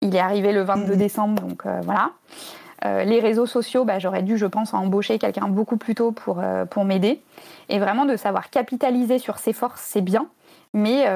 il 0.00 0.14
est 0.14 0.20
arrivé 0.20 0.52
le 0.52 0.62
22 0.62 0.92
mhm. 0.92 0.98
décembre, 0.98 1.42
donc 1.42 1.66
euh, 1.66 1.80
voilà. 1.82 2.10
les 3.04 3.20
réseaux 3.20 3.46
sociaux, 3.46 3.84
bah, 3.84 3.98
j'aurais 3.98 4.22
dû, 4.22 4.36
je 4.36 4.46
pense, 4.46 4.74
embaucher 4.74 5.18
quelqu'un 5.18 5.48
beaucoup 5.48 5.76
plus 5.76 5.94
tôt 5.94 6.12
pour, 6.12 6.42
pour 6.70 6.84
m'aider. 6.84 7.22
Et 7.70 7.78
vraiment 7.78 8.04
de 8.04 8.16
savoir 8.16 8.50
capitaliser 8.50 9.18
sur 9.18 9.38
ses 9.38 9.54
forces, 9.54 9.80
c'est 9.82 10.02
bien, 10.02 10.26
mais, 10.74 11.06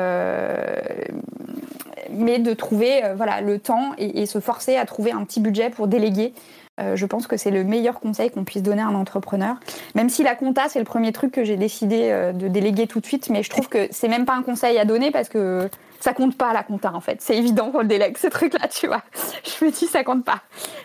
mais 2.11 2.39
de 2.39 2.55
trouver 2.55 3.03
voilà, 3.15 3.43
le 3.43 3.59
temps 3.59 3.93
et, 3.99 4.25
se 4.25 4.41
forcer 4.41 4.79
à 4.79 4.87
trouver 4.87 5.13
un 5.13 5.25
petit 5.25 5.41
budget 5.41 5.69
pour 5.69 5.89
déléguer 5.89 6.33
euh, 6.79 6.97
je 6.97 7.07
pense 7.07 7.27
que 7.27 7.37
c'est 7.37 7.51
le 7.51 7.65
meilleur 7.65 8.01
conseil 8.01 8.31
qu'on 8.31 8.45
puisse 8.45 8.63
donner 8.63 8.83
à 8.83 8.87
un 8.87 8.95
entrepreneur. 8.95 9.57
Même 9.95 10.09
si 10.09 10.23
la 10.23 10.35
compta, 10.35 10.69
c'est 10.69 10.79
le 10.79 10.85
premier 10.85 11.13
truc 11.13 11.33
que 11.33 11.45
j'ai 11.45 11.57
décidé 11.57 12.11
euh, 12.11 12.33
de 12.33 12.49
déléguer 12.49 12.87
tout 12.87 13.01
de 13.01 13.07
suite, 13.07 13.31
mais 13.31 13.43
je 13.43 13.51
trouve 13.51 13.69
que 13.69 13.89
c'est 13.91 14.09
même 14.09 14.25
pas 14.25 14.35
un 14.35 14.43
conseil 14.43 14.79
à 14.79 14.85
donner 14.85 15.11
parce 15.11 15.29
que 15.29 15.69
ça 16.01 16.13
compte 16.13 16.37
pas 16.37 16.53
la 16.53 16.63
compta 16.63 16.93
en 16.95 17.01
fait. 17.01 17.21
C'est 17.21 17.37
évident 17.37 17.71
qu'on 17.71 17.81
le 17.81 17.87
délègue 17.87 18.17
ce 18.19 18.29
truc-là, 18.29 18.69
tu 18.69 18.87
vois. 18.87 19.03
Je 19.45 19.65
me 19.65 19.71
dis 19.71 19.87
ça 19.87 20.05
compte 20.05 20.25
pas. 20.25 20.43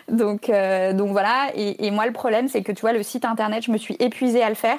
Donc, 0.08 0.48
euh, 0.48 0.92
voilà. 1.06 1.50
Et, 1.54 1.90
moi, 1.90 2.06
le 2.06 2.12
problème, 2.12 2.48
c'est 2.48 2.62
que 2.62 2.72
tu 2.72 2.80
vois, 2.80 2.92
le 2.92 3.02
site 3.02 3.24
internet, 3.24 3.62
je 3.64 3.70
me 3.70 3.76
suis 3.76 3.96
épuisée 4.00 4.42
à 4.42 4.48
le 4.48 4.54
faire. 4.54 4.78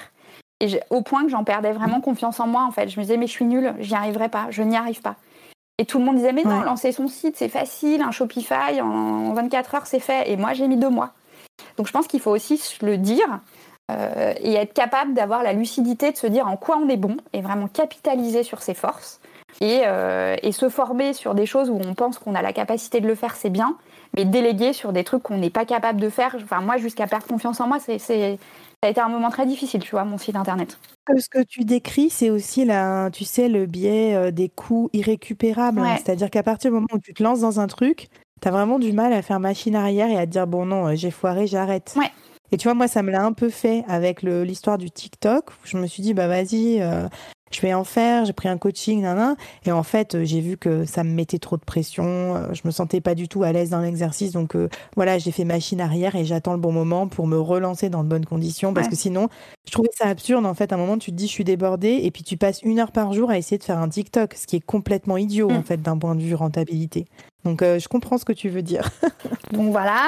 Au 0.89 1.01
point 1.01 1.23
que 1.23 1.29
j'en 1.29 1.43
perdais 1.43 1.71
vraiment 1.71 2.01
confiance 2.01 2.39
en 2.39 2.47
moi 2.47 2.63
en 2.63 2.71
fait. 2.71 2.89
Je 2.89 2.97
me 2.99 3.03
disais, 3.03 3.17
mais 3.17 3.27
je 3.27 3.31
suis 3.31 3.45
nulle, 3.45 3.73
j'y 3.79 3.93
arriverai 3.93 4.29
pas, 4.29 4.47
je 4.49 4.63
n'y 4.63 4.75
arrive 4.75 5.01
pas. 5.01 5.15
Et 5.77 5.85
tout 5.85 5.99
le 5.99 6.05
monde 6.05 6.15
disait, 6.15 6.31
mais 6.31 6.43
non, 6.43 6.61
lancer 6.61 6.91
son 6.91 7.07
site, 7.07 7.35
c'est 7.37 7.49
facile, 7.49 8.01
un 8.01 8.11
Shopify, 8.11 8.79
en 8.81 9.33
24 9.33 9.75
heures, 9.75 9.87
c'est 9.87 9.99
fait. 9.99 10.31
Et 10.31 10.37
moi, 10.37 10.53
j'ai 10.53 10.67
mis 10.67 10.77
deux 10.77 10.89
mois. 10.89 11.11
Donc 11.77 11.87
je 11.87 11.91
pense 11.91 12.07
qu'il 12.07 12.21
faut 12.21 12.31
aussi 12.31 12.61
le 12.81 12.97
dire 12.97 13.39
euh, 13.91 14.33
et 14.39 14.53
être 14.53 14.73
capable 14.73 15.13
d'avoir 15.13 15.43
la 15.43 15.53
lucidité 15.53 16.11
de 16.11 16.17
se 16.17 16.27
dire 16.27 16.47
en 16.47 16.57
quoi 16.57 16.77
on 16.77 16.89
est 16.89 16.97
bon 16.97 17.17
et 17.33 17.41
vraiment 17.41 17.67
capitaliser 17.67 18.43
sur 18.43 18.61
ses 18.61 18.73
forces. 18.73 19.19
Et, 19.61 19.83
euh, 19.85 20.35
et 20.43 20.51
se 20.51 20.67
former 20.67 21.13
sur 21.13 21.33
des 21.33 21.45
choses 21.45 21.69
où 21.69 21.79
on 21.81 21.93
pense 21.93 22.19
qu'on 22.19 22.35
a 22.35 22.41
la 22.41 22.51
capacité 22.51 22.99
de 22.99 23.07
le 23.07 23.15
faire, 23.15 23.37
c'est 23.37 23.49
bien, 23.49 23.77
mais 24.13 24.25
déléguer 24.25 24.73
sur 24.73 24.91
des 24.91 25.05
trucs 25.05 25.23
qu'on 25.23 25.37
n'est 25.37 25.49
pas 25.49 25.65
capable 25.65 26.01
de 26.01 26.09
faire. 26.09 26.35
Enfin, 26.41 26.59
moi, 26.59 26.75
jusqu'à 26.77 27.07
perdre 27.07 27.25
confiance 27.25 27.61
en 27.61 27.67
moi, 27.67 27.77
c'est, 27.79 28.37
ça 28.81 28.87
a 28.87 28.89
été 28.89 29.01
un 29.01 29.09
moment 29.09 29.29
très 29.29 29.45
difficile, 29.45 29.81
tu 29.81 29.91
vois, 29.91 30.05
mon 30.05 30.17
site 30.17 30.35
internet. 30.35 30.77
Ce 31.17 31.29
que 31.29 31.43
tu 31.43 31.63
décris, 31.65 32.09
c'est 32.09 32.29
aussi 32.29 32.65
la, 32.65 33.09
tu 33.11 33.25
sais, 33.25 33.47
le 33.47 33.65
biais 33.65 34.15
euh, 34.15 34.31
des 34.31 34.49
coûts 34.49 34.89
irrécupérables. 34.93 35.81
C'est-à-dire 35.97 36.29
qu'à 36.29 36.43
partir 36.43 36.71
du 36.71 36.75
moment 36.75 36.87
où 36.93 36.99
tu 36.99 37.13
te 37.13 37.23
lances 37.23 37.41
dans 37.41 37.59
un 37.59 37.67
truc, 37.67 38.09
tu 38.41 38.47
as 38.47 38.51
vraiment 38.51 38.79
du 38.79 38.91
mal 38.91 39.13
à 39.13 39.21
faire 39.21 39.39
machine 39.39 39.75
arrière 39.75 40.09
et 40.09 40.17
à 40.17 40.25
te 40.25 40.31
dire 40.31 40.47
bon 40.47 40.65
non, 40.65 40.87
euh, 40.87 40.95
j'ai 40.95 41.11
foiré, 41.11 41.47
j'arrête. 41.47 41.93
Ouais. 41.95 42.11
Et 42.51 42.57
tu 42.57 42.67
vois, 42.67 42.73
moi, 42.73 42.87
ça 42.87 43.01
me 43.01 43.11
l'a 43.11 43.23
un 43.23 43.33
peu 43.33 43.49
fait 43.49 43.83
avec 43.87 44.21
l'histoire 44.21 44.77
du 44.77 44.91
TikTok. 44.91 45.49
Je 45.63 45.77
me 45.77 45.87
suis 45.87 46.03
dit, 46.03 46.13
bah 46.13 46.27
vas-y, 46.27 46.81
euh, 46.81 47.07
je 47.55 47.61
vais 47.61 47.73
en 47.73 47.83
faire, 47.83 48.25
j'ai 48.25 48.33
pris 48.33 48.49
un 48.49 48.57
coaching, 48.57 49.01
nan, 49.01 49.35
et 49.65 49.71
en 49.71 49.83
fait, 49.83 50.15
euh, 50.15 50.25
j'ai 50.25 50.41
vu 50.41 50.57
que 50.57 50.85
ça 50.85 51.03
me 51.03 51.11
mettait 51.11 51.39
trop 51.39 51.57
de 51.57 51.63
pression, 51.63 52.35
euh, 52.35 52.53
je 52.53 52.61
me 52.65 52.71
sentais 52.71 53.01
pas 53.01 53.15
du 53.15 53.27
tout 53.27 53.43
à 53.43 53.51
l'aise 53.51 53.69
dans 53.69 53.79
l'exercice, 53.79 54.31
donc 54.31 54.55
euh, 54.55 54.67
voilà, 54.95 55.17
j'ai 55.17 55.31
fait 55.31 55.45
machine 55.45 55.79
arrière 55.79 56.15
et 56.15 56.25
j'attends 56.25 56.53
le 56.53 56.59
bon 56.59 56.71
moment 56.71 57.07
pour 57.07 57.27
me 57.27 57.39
relancer 57.39 57.89
dans 57.89 58.03
de 58.03 58.09
bonnes 58.09 58.25
conditions, 58.25 58.73
parce 58.73 58.89
que 58.89 58.95
sinon, 58.95 59.29
je 59.65 59.71
trouvais 59.71 59.89
ça 59.93 60.07
absurde, 60.07 60.45
en 60.45 60.53
fait, 60.53 60.71
à 60.73 60.75
un 60.75 60.77
moment, 60.77 60.97
tu 60.97 61.11
te 61.11 61.15
dis, 61.15 61.27
je 61.27 61.31
suis 61.31 61.43
débordée, 61.43 62.01
et 62.03 62.11
puis 62.11 62.23
tu 62.23 62.37
passes 62.37 62.61
une 62.63 62.79
heure 62.79 62.91
par 62.91 63.13
jour 63.13 63.29
à 63.29 63.37
essayer 63.37 63.57
de 63.57 63.63
faire 63.63 63.79
un 63.79 63.89
TikTok, 63.89 64.33
ce 64.33 64.47
qui 64.47 64.57
est 64.57 64.65
complètement 64.65 65.17
idiot, 65.17 65.49
en 65.49 65.59
mm. 65.59 65.63
fait, 65.63 65.81
d'un 65.81 65.97
point 65.97 66.15
de 66.15 66.21
vue 66.21 66.35
rentabilité. 66.35 67.05
Donc 67.45 67.61
je 67.61 67.87
comprends 67.87 68.17
ce 68.17 68.25
que 68.25 68.33
tu 68.33 68.49
veux 68.49 68.63
dire. 68.63 68.89
donc 69.51 69.71
voilà, 69.71 70.01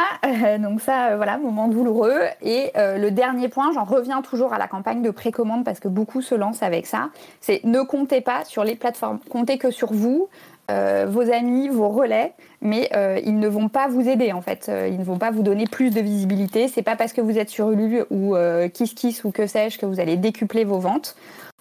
donc 0.59 0.81
ça, 0.81 1.15
voilà, 1.15 1.37
moment 1.37 1.67
douloureux. 1.67 2.19
Et 2.41 2.71
le 2.75 3.09
dernier 3.09 3.47
point, 3.47 3.71
j'en 3.73 3.83
reviens 3.83 4.21
toujours 4.21 4.53
à 4.53 4.57
la 4.57 4.67
campagne 4.67 5.01
de 5.01 5.11
précommande 5.11 5.63
parce 5.63 5.79
que 5.79 5.87
beaucoup 5.87 6.21
se 6.21 6.35
lancent 6.35 6.63
avec 6.63 6.87
ça. 6.87 7.09
C'est 7.39 7.61
ne 7.63 7.81
comptez 7.81 8.21
pas 8.21 8.43
sur 8.43 8.63
les 8.63 8.75
plateformes, 8.75 9.19
comptez 9.29 9.57
que 9.57 9.71
sur 9.71 9.93
vous, 9.93 10.29
euh, 10.69 11.05
vos 11.07 11.31
amis, 11.31 11.69
vos 11.69 11.87
relais, 11.87 12.33
mais 12.59 12.89
euh, 12.93 13.21
ils 13.23 13.39
ne 13.39 13.47
vont 13.47 13.69
pas 13.69 13.87
vous 13.87 14.09
aider 14.09 14.33
en 14.33 14.41
fait. 14.41 14.67
Euh, 14.67 14.89
ils 14.91 14.99
ne 14.99 15.03
vont 15.03 15.17
pas 15.17 15.31
vous 15.31 15.41
donner 15.41 15.65
plus 15.65 15.91
de 15.91 16.01
visibilité. 16.01 16.67
C'est 16.67 16.81
pas 16.81 16.97
parce 16.97 17.13
que 17.13 17.21
vous 17.21 17.37
êtes 17.37 17.49
sur 17.49 17.71
Ulu 17.71 18.03
ou 18.09 18.35
KissKiss 18.73 19.23
ou 19.23 19.31
que 19.31 19.47
sais-je 19.47 19.77
que 19.77 19.85
vous 19.85 20.01
allez 20.01 20.17
décupler 20.17 20.65
vos 20.65 20.79
ventes. 20.79 21.15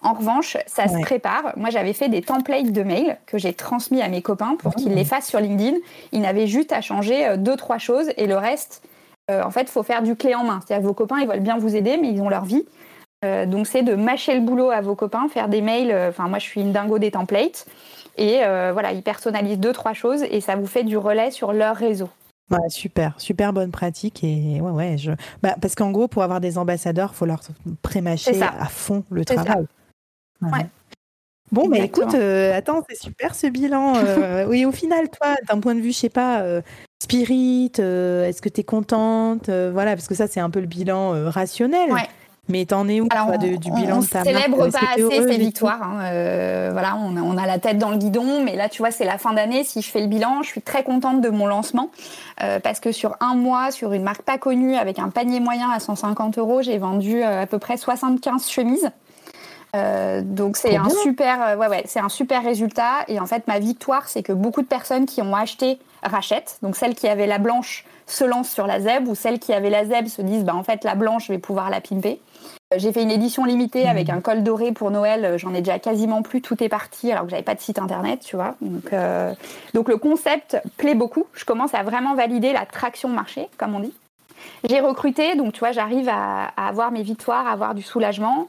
En 0.07 0.13
revanche, 0.13 0.57
ça 0.67 0.87
se 0.87 0.99
prépare. 1.01 1.53
Moi, 1.57 1.69
j'avais 1.69 1.93
fait 1.93 2.09
des 2.09 2.21
templates 2.21 2.71
de 2.71 2.83
mails 2.83 3.17
que 3.25 3.37
j'ai 3.37 3.53
transmis 3.53 4.01
à 4.01 4.07
mes 4.07 4.21
copains 4.21 4.55
pour 4.57 4.73
qu'ils 4.73 4.93
les 4.93 5.05
fassent 5.05 5.27
sur 5.27 5.39
LinkedIn. 5.39 5.77
Ils 6.11 6.21
n'avaient 6.21 6.47
juste 6.47 6.71
à 6.71 6.81
changer 6.81 7.35
deux, 7.37 7.55
trois 7.55 7.77
choses 7.77 8.09
et 8.15 8.25
le 8.25 8.37
reste, 8.37 8.83
en 9.29 9.51
fait, 9.51 9.63
il 9.63 9.69
faut 9.69 9.83
faire 9.83 10.01
du 10.01 10.15
clé 10.15 10.33
en 10.33 10.43
main. 10.43 10.61
C'est-à-dire 10.65 10.83
que 10.83 10.87
vos 10.87 10.93
copains, 10.93 11.19
ils 11.19 11.27
veulent 11.27 11.41
bien 11.41 11.57
vous 11.57 11.75
aider, 11.75 11.97
mais 12.01 12.09
ils 12.09 12.21
ont 12.21 12.29
leur 12.29 12.45
vie. 12.45 12.65
Euh, 13.25 13.45
donc 13.47 13.65
c'est 13.65 13.81
de 13.81 13.95
mâcher 13.95 14.35
le 14.35 14.41
boulot 14.41 14.69
à 14.69 14.81
vos 14.81 14.95
copains, 14.95 15.27
faire 15.27 15.49
des 15.49 15.61
mails. 15.61 15.91
Euh, 15.91 16.09
enfin 16.09 16.27
moi 16.27 16.37
je 16.37 16.45
suis 16.45 16.61
une 16.61 16.71
dingo 16.71 16.99
des 16.99 17.11
templates 17.11 17.65
et 18.15 18.41
euh, 18.43 18.71
voilà 18.73 18.91
ils 18.91 19.01
personnalisent 19.01 19.59
deux 19.59 19.73
trois 19.73 19.93
choses 19.93 20.23
et 20.29 20.39
ça 20.39 20.55
vous 20.55 20.67
fait 20.67 20.83
du 20.83 20.97
relais 20.97 21.31
sur 21.31 21.51
leur 21.51 21.75
réseau. 21.75 22.09
super, 22.69 23.15
super 23.17 23.53
bonne 23.53 23.71
pratique 23.71 24.23
et 24.23 24.61
ouais 24.61 24.71
ouais 24.71 24.97
je 24.99 25.11
bah, 25.41 25.55
parce 25.59 25.73
qu'en 25.73 25.89
gros 25.89 26.07
pour 26.07 26.21
avoir 26.21 26.41
des 26.41 26.59
ambassadeurs 26.59 27.15
faut 27.15 27.25
leur 27.25 27.41
pré-mâcher 27.81 28.39
à 28.41 28.65
fond 28.65 29.03
le 29.09 29.25
travail. 29.25 29.65
Bon, 31.51 31.69
bah 31.69 31.77
écoute, 31.77 32.13
attends, 32.13 32.83
c'est 32.89 33.01
super 33.01 33.33
ce 33.33 33.47
bilan. 33.47 33.93
oui, 34.49 34.65
au 34.65 34.71
final, 34.71 35.09
toi, 35.09 35.35
d'un 35.47 35.59
point 35.59 35.75
de 35.75 35.79
vue, 35.79 35.93
je 35.93 35.97
sais 35.97 36.09
pas, 36.09 36.43
spirit, 37.01 37.71
est-ce 37.77 38.41
que 38.41 38.49
tu 38.49 38.61
es 38.61 38.63
contente 38.63 39.49
Voilà, 39.49 39.95
parce 39.95 40.07
que 40.07 40.15
ça, 40.15 40.27
c'est 40.27 40.41
un 40.41 40.49
peu 40.49 40.59
le 40.59 40.67
bilan 40.67 41.29
rationnel. 41.29 41.89
Mais 42.49 42.65
t'en 42.65 42.87
es 42.87 43.01
où 43.01 43.07
du 43.07 43.71
bilan 43.71 43.99
de 43.99 44.05
ta 44.05 44.23
célèbre 44.23 44.69
pas 44.69 44.79
assez 44.93 45.09
ces 45.09 45.37
victoires. 45.37 45.83
Hein, 45.83 45.99
euh, 46.05 46.69
voilà, 46.71 46.95
on 46.97 47.37
a, 47.37 47.45
la 47.45 47.59
tête 47.59 47.77
dans 47.77 47.91
le 47.91 47.97
guidon, 47.97 48.43
mais 48.43 48.55
là, 48.55 48.69
tu 48.69 48.81
vois, 48.81 48.91
c'est 48.91 49.05
la 49.05 49.17
fin 49.17 49.33
d'année. 49.33 49.63
Si 49.63 49.81
je 49.81 49.89
fais 49.89 49.99
le 49.99 50.07
bilan, 50.07 50.43
je 50.43 50.47
suis 50.47 50.61
très 50.61 50.83
contente 50.83 51.21
de 51.21 51.29
mon 51.29 51.45
lancement 51.45 51.91
euh, 52.41 52.59
parce 52.59 52.79
que 52.79 52.91
sur 52.91 53.15
un 53.19 53.35
mois, 53.35 53.71
sur 53.71 53.91
une 53.93 54.03
marque 54.03 54.21
pas 54.21 54.37
connue, 54.37 54.75
avec 54.75 54.99
un 54.99 55.09
panier 55.09 55.39
moyen 55.39 55.69
à 55.69 55.79
150 55.79 56.37
euros, 56.37 56.61
j'ai 56.61 56.77
vendu 56.77 57.21
euh, 57.21 57.43
à 57.43 57.47
peu 57.47 57.59
près 57.59 57.75
75 57.75 58.47
chemises. 58.49 58.89
Donc 59.73 60.57
c'est 60.57 60.75
un 60.75 60.89
super, 60.89 61.57
ouais, 61.57 61.67
ouais, 61.67 61.83
c'est 61.85 61.99
un 61.99 62.09
super 62.09 62.43
résultat. 62.43 63.05
Et 63.07 63.19
en 63.19 63.25
fait, 63.25 63.47
ma 63.47 63.59
victoire, 63.59 64.07
c'est 64.07 64.23
que 64.23 64.33
beaucoup 64.33 64.61
de 64.61 64.67
personnes 64.67 65.05
qui 65.05 65.21
ont 65.21 65.35
acheté 65.35 65.77
rachètent. 66.03 66.57
Donc 66.61 66.75
celles 66.75 66.95
qui 66.95 67.07
avaient 67.07 67.27
la 67.27 67.37
blanche 67.37 67.85
se 68.05 68.23
lancent 68.23 68.51
sur 68.51 68.67
la 68.67 68.79
ZEB 68.79 69.07
ou 69.07 69.15
celles 69.15 69.39
qui 69.39 69.53
avaient 69.53 69.69
la 69.69 69.85
ZEB 69.85 70.07
se 70.07 70.21
disent 70.21 70.43
bah, 70.43 70.55
en 70.55 70.63
fait 70.63 70.83
la 70.83 70.95
blanche 70.95 71.27
je 71.27 71.33
vais 71.33 71.39
pouvoir 71.39 71.69
la 71.69 71.81
pimper. 71.81 72.19
Euh, 72.73 72.77
j'ai 72.79 72.91
fait 72.91 73.01
une 73.01 73.11
édition 73.11 73.45
limitée 73.45 73.85
mmh. 73.85 73.89
avec 73.89 74.09
un 74.09 74.21
col 74.21 74.43
doré 74.43 74.71
pour 74.71 74.91
Noël. 74.91 75.25
Euh, 75.25 75.37
j'en 75.37 75.53
ai 75.53 75.61
déjà 75.61 75.79
quasiment 75.79 76.21
plus. 76.21 76.41
Tout 76.41 76.61
est 76.63 76.69
parti 76.69 77.11
alors 77.11 77.25
que 77.25 77.29
j'avais 77.29 77.43
pas 77.43 77.55
de 77.55 77.61
site 77.61 77.79
internet, 77.79 78.21
tu 78.21 78.35
vois. 78.35 78.55
Donc, 78.61 78.93
euh, 78.93 79.33
donc 79.73 79.89
le 79.89 79.97
concept 79.97 80.57
plaît 80.77 80.95
beaucoup. 80.95 81.25
Je 81.33 81.45
commence 81.45 81.73
à 81.73 81.83
vraiment 81.83 82.15
valider 82.15 82.53
la 82.53 82.65
traction 82.65 83.09
marché, 83.09 83.49
comme 83.57 83.75
on 83.75 83.79
dit. 83.79 83.93
J'ai 84.69 84.79
recruté, 84.79 85.35
donc 85.35 85.53
tu 85.53 85.59
vois, 85.59 85.71
j'arrive 85.71 86.09
à, 86.09 86.51
à, 86.55 86.67
avoir 86.67 86.91
mes 86.91 87.01
victoires, 87.01 87.47
à 87.47 87.51
avoir 87.51 87.73
du 87.73 87.81
soulagement 87.81 88.47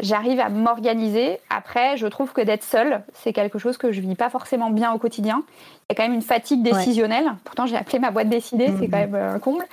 j'arrive 0.00 0.40
à 0.40 0.48
m'organiser. 0.48 1.38
Après, 1.50 1.96
je 1.96 2.06
trouve 2.06 2.32
que 2.32 2.40
d'être 2.40 2.64
seule, 2.64 3.02
c'est 3.14 3.32
quelque 3.32 3.58
chose 3.58 3.76
que 3.76 3.92
je 3.92 4.00
vis 4.00 4.14
pas 4.14 4.30
forcément 4.30 4.70
bien 4.70 4.92
au 4.92 4.98
quotidien. 4.98 5.42
Il 5.88 5.92
y 5.92 5.92
a 5.92 5.94
quand 5.96 6.08
même 6.08 6.14
une 6.14 6.22
fatigue 6.22 6.62
décisionnelle. 6.62 7.32
Pourtant, 7.44 7.66
j'ai 7.66 7.76
appelé 7.76 7.98
ma 7.98 8.10
boîte 8.10 8.28
décidée, 8.28 8.70
c'est 8.78 8.88
quand 8.88 8.98
même 8.98 9.14
un 9.14 9.38
comble. 9.38 9.64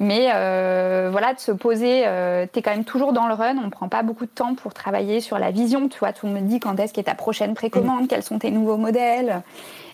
Mais 0.00 0.30
euh, 0.34 1.08
voilà, 1.12 1.32
de 1.32 1.38
se 1.38 1.52
poser, 1.52 2.02
euh, 2.06 2.46
tu 2.52 2.58
es 2.58 2.62
quand 2.62 2.72
même 2.72 2.84
toujours 2.84 3.12
dans 3.12 3.28
le 3.28 3.34
run. 3.34 3.56
On 3.58 3.66
ne 3.66 3.70
prend 3.70 3.88
pas 3.88 4.02
beaucoup 4.02 4.26
de 4.26 4.30
temps 4.30 4.54
pour 4.54 4.74
travailler 4.74 5.20
sur 5.20 5.38
la 5.38 5.50
vision. 5.50 5.88
Tu 5.88 5.98
vois, 5.98 6.12
tout 6.12 6.26
le 6.26 6.32
monde 6.32 6.42
me 6.42 6.48
dit 6.48 6.60
quand 6.60 6.78
est-ce 6.80 6.92
qu'est 6.92 7.04
ta 7.04 7.14
prochaine 7.14 7.54
précommande, 7.54 8.08
quels 8.08 8.24
sont 8.24 8.38
tes 8.38 8.50
nouveaux 8.50 8.76
modèles. 8.76 9.42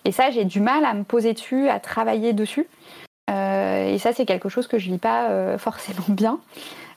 Et 0.05 0.13
ça, 0.13 0.31
j'ai 0.31 0.45
du 0.45 0.61
mal 0.61 0.85
à 0.85 0.95
me 0.95 1.05
poser 1.05 1.35
dessus, 1.35 1.69
à 1.69 1.79
travailler 1.81 2.33
dessus. 2.33 2.67
Euh, 3.79 3.95
et 3.95 3.99
ça, 3.99 4.13
c'est 4.13 4.27
quelque 4.27 4.49
chose 4.49 4.67
que 4.67 4.79
je 4.79 4.91
vis 4.91 4.99
pas 4.99 5.29
forcément 5.59 6.05
bien. 6.09 6.39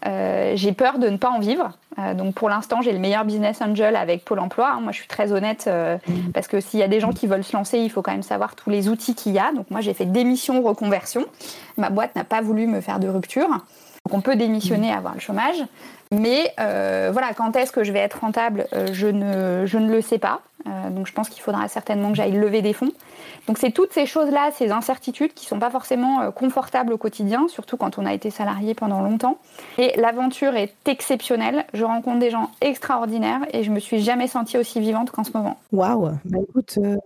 Euh, 0.07 0.53
j'ai 0.55 0.71
peur 0.71 0.97
de 0.97 1.09
ne 1.09 1.17
pas 1.17 1.29
en 1.29 1.39
vivre. 1.39 1.71
Euh, 1.99 2.13
donc 2.13 2.33
pour 2.33 2.49
l'instant, 2.49 2.81
j'ai 2.81 2.91
le 2.91 2.99
meilleur 2.99 3.23
business 3.23 3.61
angel 3.61 3.95
avec 3.95 4.25
Pôle 4.25 4.39
Emploi. 4.39 4.71
Hein. 4.71 4.79
Moi, 4.81 4.91
je 4.91 4.97
suis 4.97 5.07
très 5.07 5.31
honnête 5.31 5.65
euh, 5.67 5.97
parce 6.33 6.47
que 6.47 6.59
s'il 6.59 6.79
y 6.79 6.83
a 6.83 6.87
des 6.87 6.99
gens 6.99 7.11
qui 7.11 7.27
veulent 7.27 7.43
se 7.43 7.55
lancer, 7.55 7.77
il 7.77 7.89
faut 7.89 8.01
quand 8.01 8.11
même 8.11 8.23
savoir 8.23 8.55
tous 8.55 8.69
les 8.69 8.89
outils 8.89 9.13
qu'il 9.13 9.33
y 9.33 9.39
a. 9.39 9.51
Donc 9.53 9.69
moi, 9.69 9.81
j'ai 9.81 9.93
fait 9.93 10.05
démission 10.05 10.61
reconversion. 10.61 11.25
Ma 11.77 11.89
boîte 11.89 12.15
n'a 12.15 12.23
pas 12.23 12.41
voulu 12.41 12.65
me 12.67 12.81
faire 12.81 12.99
de 12.99 13.07
rupture. 13.07 13.47
Donc 13.47 14.13
on 14.13 14.21
peut 14.21 14.35
démissionner, 14.35 14.91
avoir 14.91 15.13
le 15.13 15.19
chômage. 15.19 15.63
Mais 16.11 16.53
voilà, 16.57 17.33
quand 17.35 17.55
est-ce 17.55 17.71
que 17.71 17.83
je 17.83 17.91
vais 17.91 17.99
être 17.99 18.19
rentable, 18.21 18.67
ne, 18.73 19.65
je 19.65 19.77
ne 19.77 19.91
le 19.91 20.01
sais 20.01 20.17
pas. 20.17 20.41
donc 20.89 21.07
je 21.07 21.13
pense 21.13 21.29
qu'il 21.29 21.41
faudra 21.41 21.67
certainement 21.67 22.09
que 22.09 22.15
j'aille 22.15 22.31
lever 22.31 22.61
des 22.61 22.73
fonds. 22.73 22.91
Donc 23.47 23.57
c'est 23.57 23.71
toutes 23.71 23.93
ces 23.93 24.05
choses-là, 24.05 24.51
ces 24.51 24.71
incertitudes 24.71 25.33
qui 25.33 25.45
ne 25.45 25.49
sont 25.49 25.59
pas 25.59 25.69
forcément 25.69 26.21
euh, 26.21 26.31
confortables 26.31 26.93
au 26.93 26.97
quotidien, 26.97 27.47
surtout 27.47 27.77
quand 27.77 27.97
on 27.97 28.05
a 28.05 28.13
été 28.13 28.29
salarié 28.29 28.73
pendant 28.73 29.01
longtemps. 29.01 29.37
Et 29.77 29.99
l'aventure 29.99 30.55
est 30.55 30.73
exceptionnelle. 30.85 31.65
Je 31.73 31.83
rencontre 31.83 32.19
des 32.19 32.29
gens 32.29 32.51
extraordinaires 32.61 33.41
et 33.53 33.63
je 33.63 33.71
me 33.71 33.79
suis 33.79 34.01
jamais 34.01 34.27
sentie 34.27 34.57
aussi 34.57 34.79
vivante 34.79 35.11
qu'en 35.11 35.23
ce 35.23 35.31
moment. 35.33 35.57
Waouh 35.71 36.11
Bah 36.25 36.39
écoute. 36.47 36.77
Euh, 36.77 36.97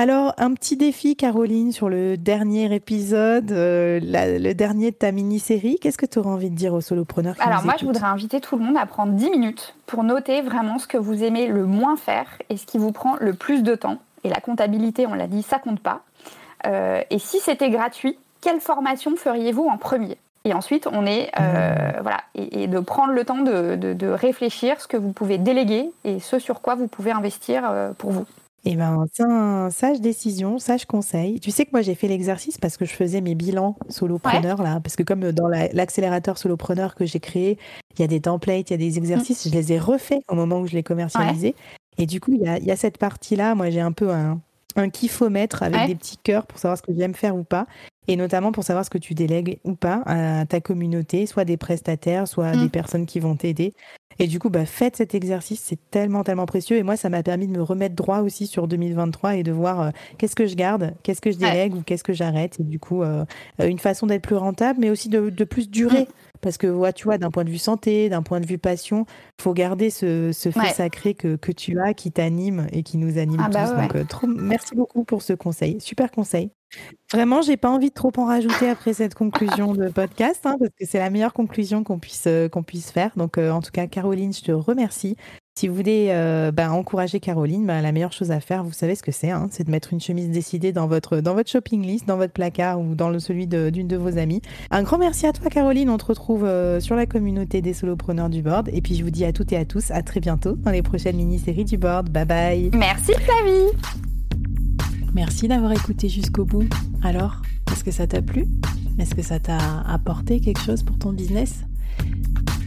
alors, 0.00 0.32
un 0.38 0.54
petit 0.54 0.78
défi, 0.78 1.14
Caroline, 1.14 1.72
sur 1.72 1.90
le 1.90 2.16
dernier 2.16 2.74
épisode, 2.74 3.52
euh, 3.52 4.00
le 4.02 4.54
dernier 4.54 4.92
de 4.92 4.96
ta 4.96 5.12
mini-série. 5.12 5.76
Qu'est-ce 5.78 5.98
que 5.98 6.06
tu 6.06 6.18
aurais 6.18 6.30
envie 6.30 6.48
de 6.48 6.56
dire 6.56 6.72
aux 6.72 6.80
solopreneurs 6.80 7.36
qui 7.36 7.42
Alors, 7.42 7.62
moi, 7.66 7.74
je 7.78 7.84
voudrais 7.84 8.06
inviter 8.06 8.40
tout 8.40 8.56
le 8.56 8.64
monde 8.64 8.78
à 8.78 8.86
prendre 8.86 9.12
10 9.12 9.28
minutes 9.28 9.74
pour 9.84 10.02
noter 10.02 10.40
vraiment 10.40 10.78
ce 10.78 10.86
que 10.86 10.96
vous 10.96 11.22
aimez 11.22 11.48
le 11.48 11.66
moins 11.66 11.98
faire 11.98 12.38
et 12.48 12.56
ce 12.56 12.64
qui 12.64 12.78
vous 12.78 12.92
prend 12.92 13.16
le 13.20 13.34
plus 13.34 13.62
de 13.62 13.74
temps 13.74 13.98
et 14.24 14.28
la 14.28 14.40
comptabilité, 14.40 15.06
on 15.06 15.14
l'a 15.14 15.26
dit, 15.26 15.42
ça 15.42 15.58
compte 15.58 15.80
pas. 15.80 16.02
Euh, 16.66 17.02
et 17.10 17.18
si 17.18 17.38
c'était 17.40 17.70
gratuit, 17.70 18.18
quelle 18.40 18.60
formation 18.60 19.16
feriez-vous 19.16 19.66
en 19.66 19.78
premier? 19.78 20.18
Et 20.44 20.54
ensuite, 20.54 20.86
on 20.90 21.04
est 21.04 21.30
mmh. 21.38 22.00
voilà 22.00 22.22
et, 22.34 22.66
de 22.66 22.80
prendre 22.80 23.12
le 23.12 23.24
temps 23.24 23.42
de, 23.42 23.76
de, 23.76 24.06
réfléchir 24.08 24.80
ce 24.80 24.88
que 24.88 24.96
vous 24.96 25.12
pouvez 25.12 25.36
déléguer 25.36 25.90
et 26.04 26.18
ce 26.18 26.38
sur 26.38 26.62
quoi 26.62 26.74
vous 26.76 26.86
pouvez 26.86 27.10
investir 27.10 27.70
pour 27.98 28.10
vous. 28.10 28.24
Eh 28.66 28.76
ben, 28.76 29.06
c'est 29.12 29.22
un 29.22 29.70
sage 29.70 30.00
décision, 30.00 30.58
sage 30.58 30.84
conseil. 30.84 31.40
Tu 31.40 31.50
sais 31.50 31.64
que 31.64 31.70
moi, 31.72 31.80
j'ai 31.80 31.94
fait 31.94 32.08
l'exercice 32.08 32.58
parce 32.58 32.76
que 32.76 32.84
je 32.84 32.92
faisais 32.92 33.22
mes 33.22 33.34
bilans 33.34 33.76
solopreneur, 33.88 34.62
là. 34.62 34.80
Parce 34.82 34.96
que 34.96 35.02
comme 35.02 35.32
dans 35.32 35.48
l'accélérateur 35.48 36.36
solopreneur 36.36 36.94
que 36.94 37.06
j'ai 37.06 37.20
créé, 37.20 37.58
il 37.96 38.00
y 38.00 38.04
a 38.04 38.06
des 38.06 38.20
templates, 38.20 38.68
il 38.68 38.72
y 38.72 38.74
a 38.74 38.76
des 38.76 38.98
exercices, 38.98 39.48
je 39.48 39.54
les 39.54 39.72
ai 39.72 39.78
refaits 39.78 40.22
au 40.28 40.34
moment 40.34 40.60
où 40.60 40.66
je 40.66 40.74
les 40.74 40.82
commercialisais. 40.82 41.54
Et 42.00 42.06
du 42.06 42.18
coup, 42.18 42.32
il 42.32 42.42
y 42.42 42.70
a, 42.70 42.76
cette 42.76 42.98
partie-là. 42.98 43.54
Moi, 43.54 43.68
j'ai 43.68 43.80
un 43.80 43.92
peu 43.92 44.10
un, 44.10 44.40
un 44.74 44.88
kiffomètre 44.88 45.62
avec 45.62 45.86
des 45.86 45.94
petits 45.94 46.16
cœurs 46.16 46.46
pour 46.46 46.58
savoir 46.58 46.78
ce 46.78 46.82
que 46.82 46.92
j'aime 46.96 47.14
faire 47.14 47.36
ou 47.36 47.44
pas. 47.44 47.66
Et 48.08 48.16
notamment 48.16 48.50
pour 48.50 48.64
savoir 48.64 48.84
ce 48.84 48.90
que 48.90 48.98
tu 48.98 49.14
délègues 49.14 49.60
ou 49.64 49.74
pas 49.74 50.02
à 50.06 50.46
ta 50.46 50.60
communauté, 50.60 51.26
soit 51.26 51.44
des 51.44 51.58
prestataires, 51.58 52.26
soit 52.26 52.52
des 52.52 52.64
mmh. 52.64 52.70
personnes 52.70 53.06
qui 53.06 53.20
vont 53.20 53.36
t'aider. 53.36 53.74
Et 54.18 54.26
du 54.26 54.38
coup, 54.38 54.50
bah, 54.50 54.66
faites 54.66 54.96
cet 54.96 55.14
exercice, 55.14 55.60
c'est 55.64 55.78
tellement, 55.90 56.24
tellement 56.24 56.46
précieux. 56.46 56.76
Et 56.76 56.82
moi, 56.82 56.96
ça 56.96 57.08
m'a 57.08 57.22
permis 57.22 57.46
de 57.46 57.52
me 57.52 57.62
remettre 57.62 57.94
droit 57.94 58.20
aussi 58.20 58.46
sur 58.46 58.66
2023 58.66 59.36
et 59.36 59.42
de 59.42 59.52
voir 59.52 59.80
euh, 59.80 59.90
qu'est-ce 60.18 60.36
que 60.36 60.46
je 60.46 60.56
garde, 60.56 60.94
qu'est-ce 61.02 61.20
que 61.20 61.30
je 61.30 61.38
délègue 61.38 61.74
ou 61.74 61.82
qu'est-ce 61.82 62.04
que 62.04 62.12
j'arrête. 62.12 62.58
Et 62.60 62.64
du 62.64 62.78
coup, 62.78 63.02
euh, 63.02 63.24
une 63.58 63.78
façon 63.78 64.06
d'être 64.06 64.22
plus 64.22 64.36
rentable, 64.36 64.80
mais 64.80 64.90
aussi 64.90 65.08
de, 65.08 65.30
de 65.30 65.44
plus 65.44 65.70
durer. 65.70 66.02
Mmh. 66.02 66.29
Parce 66.40 66.58
que, 66.58 66.66
ouais, 66.66 66.92
tu 66.92 67.04
vois, 67.04 67.18
d'un 67.18 67.30
point 67.30 67.44
de 67.44 67.50
vue 67.50 67.58
santé, 67.58 68.08
d'un 68.08 68.22
point 68.22 68.40
de 68.40 68.46
vue 68.46 68.58
passion, 68.58 69.06
faut 69.40 69.52
garder 69.52 69.90
ce, 69.90 70.32
ce 70.32 70.50
fait 70.50 70.72
sacré 70.72 71.14
que, 71.14 71.36
que, 71.36 71.52
tu 71.52 71.78
as, 71.80 71.94
qui 71.94 72.12
t'anime 72.12 72.66
et 72.72 72.82
qui 72.82 72.96
nous 72.96 73.18
anime 73.18 73.40
ah 73.44 73.48
bah 73.48 73.66
tous. 73.66 73.74
Donc, 73.74 73.94
euh, 73.96 74.04
trop, 74.04 74.26
merci 74.26 74.74
beaucoup 74.74 75.04
pour 75.04 75.22
ce 75.22 75.32
conseil. 75.32 75.80
Super 75.80 76.10
conseil. 76.10 76.50
Vraiment, 77.12 77.42
j'ai 77.42 77.56
pas 77.56 77.68
envie 77.68 77.88
de 77.88 77.94
trop 77.94 78.12
en 78.16 78.26
rajouter 78.26 78.68
après 78.68 78.92
cette 78.92 79.14
conclusion 79.14 79.74
de 79.74 79.88
podcast, 79.88 80.46
hein, 80.46 80.56
parce 80.58 80.70
que 80.78 80.86
c'est 80.86 80.98
la 80.98 81.10
meilleure 81.10 81.32
conclusion 81.32 81.82
qu'on 81.82 81.98
puisse, 81.98 82.26
euh, 82.28 82.48
qu'on 82.48 82.62
puisse 82.62 82.92
faire. 82.92 83.10
Donc, 83.16 83.38
euh, 83.38 83.50
en 83.50 83.60
tout 83.60 83.72
cas, 83.72 83.86
Caroline, 83.88 84.32
je 84.32 84.42
te 84.42 84.52
remercie. 84.52 85.16
Si 85.56 85.68
vous 85.68 85.74
voulez 85.74 86.06
euh, 86.10 86.52
bah, 86.52 86.72
encourager 86.72 87.20
Caroline, 87.20 87.66
bah, 87.66 87.82
la 87.82 87.92
meilleure 87.92 88.12
chose 88.12 88.30
à 88.30 88.40
faire, 88.40 88.64
vous 88.64 88.72
savez 88.72 88.94
ce 88.94 89.02
que 89.02 89.12
c'est, 89.12 89.30
hein, 89.30 89.48
c'est 89.50 89.64
de 89.64 89.70
mettre 89.70 89.92
une 89.92 90.00
chemise 90.00 90.30
décidée 90.30 90.72
dans 90.72 90.86
votre, 90.86 91.18
dans 91.18 91.34
votre 91.34 91.50
shopping 91.50 91.82
list, 91.82 92.06
dans 92.06 92.16
votre 92.16 92.32
placard 92.32 92.80
ou 92.80 92.94
dans 92.94 93.10
le, 93.10 93.18
celui 93.18 93.46
d'une 93.46 93.86
de, 93.86 93.96
vos 93.96 94.16
amies. 94.16 94.40
Un 94.70 94.82
grand 94.82 94.96
merci 94.96 95.26
à 95.26 95.32
toi, 95.32 95.50
Caroline. 95.50 95.90
On 95.90 95.98
te 95.98 96.06
retrouve 96.06 96.48
sur 96.80 96.96
la 96.96 97.04
communauté 97.04 97.60
des 97.60 97.74
solopreneurs 97.74 98.30
du 98.30 98.42
board. 98.42 98.70
Et 98.72 98.80
puis, 98.80 98.94
je 98.94 99.04
vous 99.04 99.10
dis 99.10 99.24
à 99.24 99.32
toutes 99.32 99.52
et 99.52 99.56
à 99.56 99.64
tous, 99.64 99.90
à 99.90 100.02
très 100.02 100.20
bientôt 100.20 100.52
dans 100.52 100.70
les 100.70 100.82
prochaines 100.82 101.16
mini-séries 101.16 101.64
du 101.64 101.76
board. 101.76 102.08
Bye 102.08 102.24
bye. 102.24 102.70
Merci, 102.72 103.12
Flavie. 103.12 103.76
Merci 105.12 105.48
d'avoir 105.48 105.72
écouté 105.72 106.08
jusqu'au 106.08 106.44
bout. 106.44 106.68
Alors, 107.02 107.42
est-ce 107.72 107.84
que 107.84 107.90
ça 107.90 108.06
t'a 108.06 108.22
plu? 108.22 108.46
Est-ce 108.98 109.14
que 109.14 109.22
ça 109.22 109.40
t'a 109.40 109.80
apporté 109.86 110.40
quelque 110.40 110.60
chose 110.60 110.82
pour 110.82 110.98
ton 110.98 111.12
business? 111.12 111.64